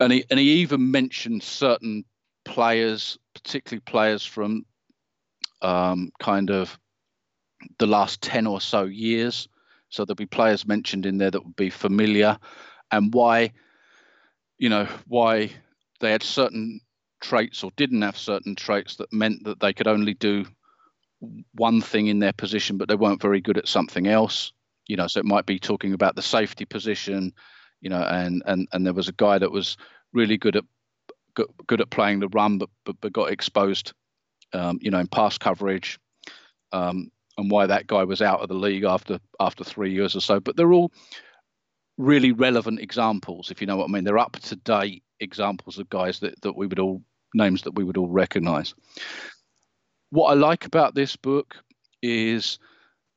[0.00, 2.04] and he and he even mentioned certain
[2.44, 4.64] players, particularly players from
[5.62, 6.78] um, kind of
[7.78, 9.48] the last ten or so years,
[9.96, 12.38] so there'll be players mentioned in there that would be familiar,
[12.90, 13.52] and why,
[14.58, 15.50] you know, why
[16.00, 16.80] they had certain
[17.22, 20.44] traits or didn't have certain traits that meant that they could only do
[21.54, 24.52] one thing in their position, but they weren't very good at something else.
[24.86, 27.32] You know, so it might be talking about the safety position,
[27.80, 29.78] you know, and and and there was a guy that was
[30.12, 30.64] really good at
[31.34, 33.94] good, good at playing the run, but but, but got exposed,
[34.52, 35.98] um, you know, in pass coverage,
[36.72, 40.20] um, and why that guy was out of the league after after three years or
[40.20, 40.40] so.
[40.40, 40.92] But they're all
[41.98, 44.04] really relevant examples, if you know what I mean.
[44.04, 47.02] They're up to date examples of guys that that we would all
[47.34, 48.74] names that we would all recognise.
[50.10, 51.56] What I like about this book
[52.02, 52.58] is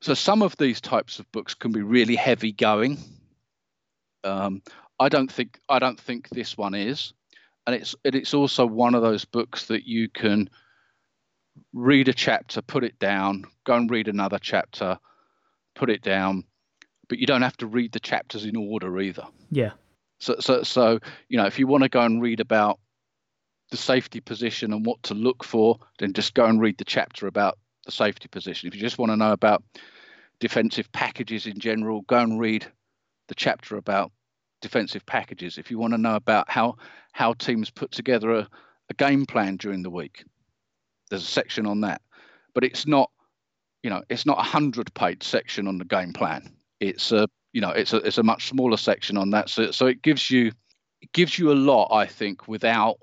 [0.01, 2.97] so some of these types of books can be really heavy going.
[4.23, 4.61] Um,
[4.99, 7.13] I don't think I don't think this one is,
[7.67, 10.49] and it's and it's also one of those books that you can
[11.73, 14.97] read a chapter, put it down, go and read another chapter,
[15.75, 16.43] put it down,
[17.07, 19.25] but you don't have to read the chapters in order either.
[19.51, 19.71] Yeah.
[20.19, 22.79] So so so you know if you want to go and read about
[23.71, 27.27] the safety position and what to look for, then just go and read the chapter
[27.27, 28.67] about the safety position.
[28.67, 29.63] If you just want to know about
[30.39, 32.65] defensive packages in general, go and read
[33.27, 34.11] the chapter about
[34.61, 35.57] defensive packages.
[35.57, 36.77] If you want to know about how
[37.11, 38.49] how teams put together a,
[38.89, 40.23] a game plan during the week,
[41.09, 42.01] there's a section on that.
[42.53, 43.11] But it's not,
[43.83, 46.51] you know, it's not a hundred page section on the game plan.
[46.79, 49.49] It's a you know it's a it's a much smaller section on that.
[49.49, 50.51] So so it gives you
[51.01, 52.97] it gives you a lot, I think, without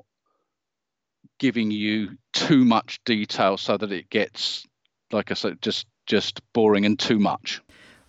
[1.39, 4.67] giving you too much detail so that it gets
[5.13, 7.61] like I said, just just boring and too much.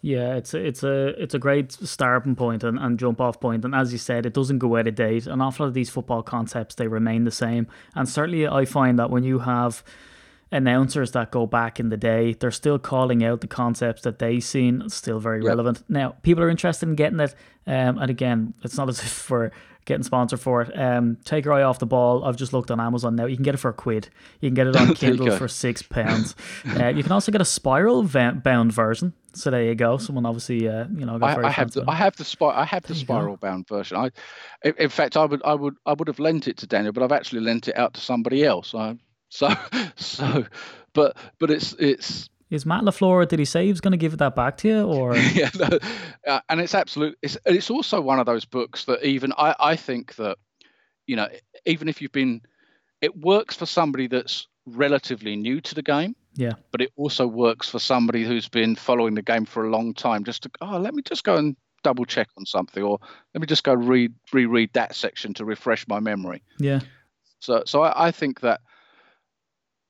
[0.02, 3.66] Yeah, it's a, it's a it's a great starting point and, and jump off point,
[3.66, 5.26] and as you said, it doesn't go out of date.
[5.26, 9.00] An awful lot of these football concepts they remain the same, and certainly I find
[9.00, 9.84] that when you have
[10.52, 14.44] announcers that go back in the day, they're still calling out the concepts that they've
[14.44, 15.48] seen, still very yep.
[15.48, 15.84] relevant.
[15.90, 17.34] Now, people are interested in getting it,
[17.66, 19.52] um, and again, it's not as if we're
[19.86, 20.80] getting sponsored for it.
[20.80, 22.24] Um, take your eye off the ball.
[22.24, 23.26] I've just looked on Amazon now.
[23.26, 24.10] You can get it for a quid.
[24.42, 26.36] You can get it on Kindle for six pounds.
[26.80, 29.14] uh, you can also get a spiral bound version.
[29.38, 29.98] So there you go.
[29.98, 32.84] Someone obviously, uh, you know, I, I, have the, I have the spy, I have
[32.84, 33.98] the spiral bound version.
[33.98, 34.12] I,
[34.64, 37.12] in fact, I would, I would, I would have lent it to Daniel, but I've
[37.12, 38.74] actually lent it out to somebody else.
[38.74, 38.98] I,
[39.30, 39.50] so,
[39.96, 40.46] so,
[40.94, 43.28] but, but it's, it's is Matt LaFleur?
[43.28, 45.50] Did he say he was going to give that back to you, or yeah?
[45.58, 45.80] No,
[46.26, 47.18] uh, and it's absolute.
[47.22, 50.38] It's it's also one of those books that even I I think that
[51.08, 51.28] you know
[51.66, 52.42] even if you've been,
[53.02, 56.16] it works for somebody that's relatively new to the game.
[56.38, 56.54] Yeah.
[56.72, 60.24] But it also works for somebody who's been following the game for a long time.
[60.24, 63.00] Just to oh, let me just go and double check on something, or
[63.34, 66.44] let me just go read reread that section to refresh my memory.
[66.60, 66.82] Yeah.
[67.40, 68.62] So so I, I think that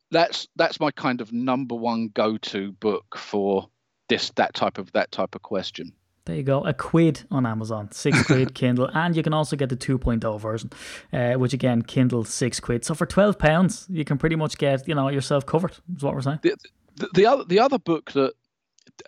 [0.10, 3.70] that's that's my kind of number one go-to book for
[4.08, 5.91] this that type of that type of question.
[6.28, 9.69] There you go, a quid on Amazon, six quid Kindle, and you can also get
[9.69, 10.69] the 2.0 version,
[11.13, 12.84] uh, which again Kindle six quid.
[12.84, 15.78] So for twelve pounds, you can pretty much get you know yourself covered.
[15.95, 16.39] Is what we're saying.
[16.41, 16.57] The,
[16.97, 18.34] the, the other the other book that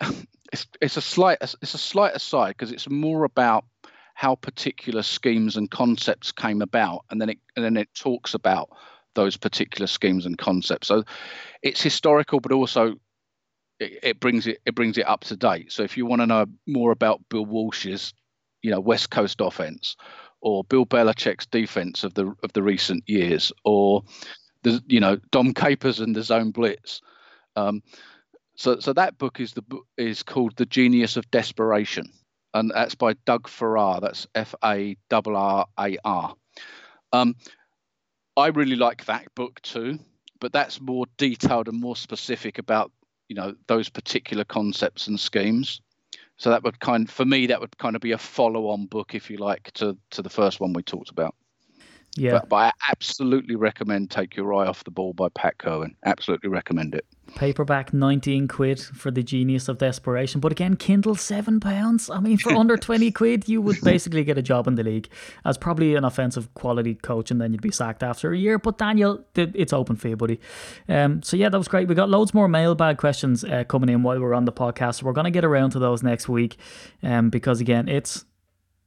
[0.50, 3.66] it's it's a slight it's a slight aside because it's more about
[4.14, 8.70] how particular schemes and concepts came about, and then it and then it talks about
[9.14, 10.88] those particular schemes and concepts.
[10.88, 11.04] So
[11.62, 12.96] it's historical, but also
[13.80, 15.72] it, brings it it brings it up to date.
[15.72, 18.12] So if you want to know more about Bill Walsh's,
[18.62, 19.96] you know, West Coast offense,
[20.40, 24.02] or Bill Belichick's defense of the of the recent years, or
[24.62, 27.00] the you know Dom Capers and the zone blitz.
[27.56, 27.82] Um,
[28.56, 29.62] so so that book is the
[29.96, 32.12] is called The Genius of Desperation,
[32.54, 34.00] and that's by Doug Farrar.
[34.00, 36.34] That's F A R R A R.
[37.12, 37.34] Um,
[38.36, 39.98] I really like that book too,
[40.40, 42.92] but that's more detailed and more specific about
[43.30, 45.80] you know those particular concepts and schemes.
[46.36, 49.30] So that would kind for me that would kind of be a follow-on book, if
[49.30, 51.34] you like, to to the first one we talked about.
[52.16, 55.94] Yeah, but, but I absolutely recommend "Take Your Eye Off the Ball" by Pat Kirwan.
[56.04, 57.06] Absolutely recommend it.
[57.34, 60.40] Paperback, 19 quid for the genius of desperation.
[60.40, 62.10] But again, Kindle, seven pounds.
[62.10, 65.08] I mean, for under 20 quid, you would basically get a job in the league
[65.44, 68.58] as probably an offensive quality coach, and then you'd be sacked after a year.
[68.58, 70.40] But Daniel, it's open for you, buddy.
[70.88, 71.88] Um, so yeah, that was great.
[71.88, 74.96] We got loads more mailbag questions uh, coming in while we're on the podcast.
[74.96, 76.56] So we're going to get around to those next week
[77.02, 78.24] um, because, again, it's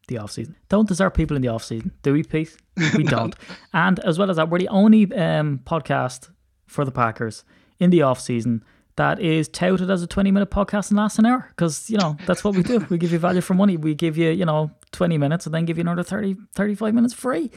[0.07, 0.55] the off season.
[0.69, 2.55] Don't deserve people in the off season, do we, Pete?
[2.97, 3.35] We don't.
[3.73, 6.29] and as well as that, we're the only um, podcast
[6.67, 7.43] for the Packers
[7.79, 8.63] in the off season
[8.95, 12.15] that is touted as a 20 minute podcast and lasts an hour because you know
[12.25, 12.79] that's what we do.
[12.89, 13.77] We give you value for money.
[13.77, 17.13] We give you you know 20 minutes and then give you another 30 35 minutes
[17.13, 17.49] free.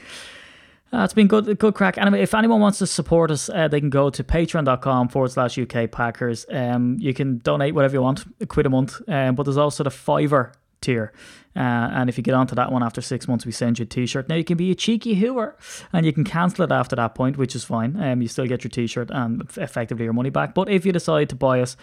[0.93, 1.99] Uh, it's been good good crack.
[1.99, 5.59] Anyway if anyone wants to support us uh, they can go to patreon.com forward slash
[5.59, 6.47] uk packers.
[6.51, 9.01] Um, you can donate whatever you want a quid a month.
[9.09, 11.13] Um, but there's also the fiver tier.
[11.55, 13.87] Uh, and if you get onto that one after six months, we send you a
[13.87, 14.29] t-shirt.
[14.29, 15.55] Now you can be a cheeky hooer
[15.93, 18.01] and you can cancel it after that point, which is fine.
[18.01, 20.55] Um, you still get your t-shirt and effectively your money back.
[20.55, 21.77] But if you decide to buy us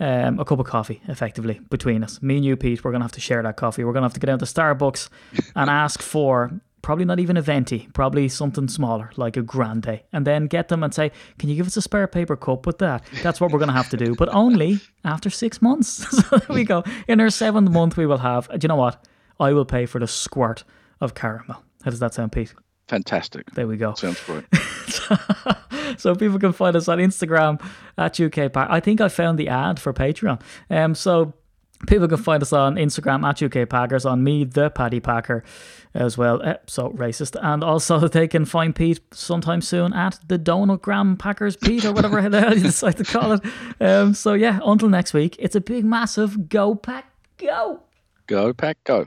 [0.00, 3.12] um, a cup of coffee, effectively, between us, me and you, Pete, we're to have
[3.12, 3.84] to share that coffee.
[3.84, 5.08] We're to have to get down to Starbucks
[5.54, 10.26] and ask for probably not even a venti, probably something smaller like a grande, and
[10.26, 13.02] then get them and say, "Can you give us a spare paper cup with that?"
[13.22, 15.88] That's what we're going to have to do, but only after six months.
[16.28, 16.84] so there we go.
[17.08, 18.48] In our seventh month, we will have.
[18.48, 19.02] Do you know what?
[19.40, 20.62] I will pay for the squirt
[21.00, 21.64] of caramel.
[21.82, 22.54] How does that sound, Pete?
[22.88, 23.50] Fantastic.
[23.52, 23.94] There we go.
[23.94, 24.44] Sounds great.
[25.96, 27.64] so people can find us on Instagram
[27.96, 28.68] at UK Pack.
[28.70, 30.40] I think I found the ad for Patreon.
[30.68, 31.32] Um, so
[31.86, 35.44] people can find us on Instagram at UK Packers, on me, the Paddy Packer,
[35.94, 36.42] as well.
[36.42, 37.36] Eh, so racist.
[37.40, 42.28] And also they can find Pete sometime soon at the Donutgram Packers Pete or whatever
[42.28, 43.40] the hell you decide to call it.
[43.80, 47.06] Um, so yeah, until next week, it's a big, massive go pack
[47.38, 47.80] go.
[48.26, 49.06] Go, pack, go.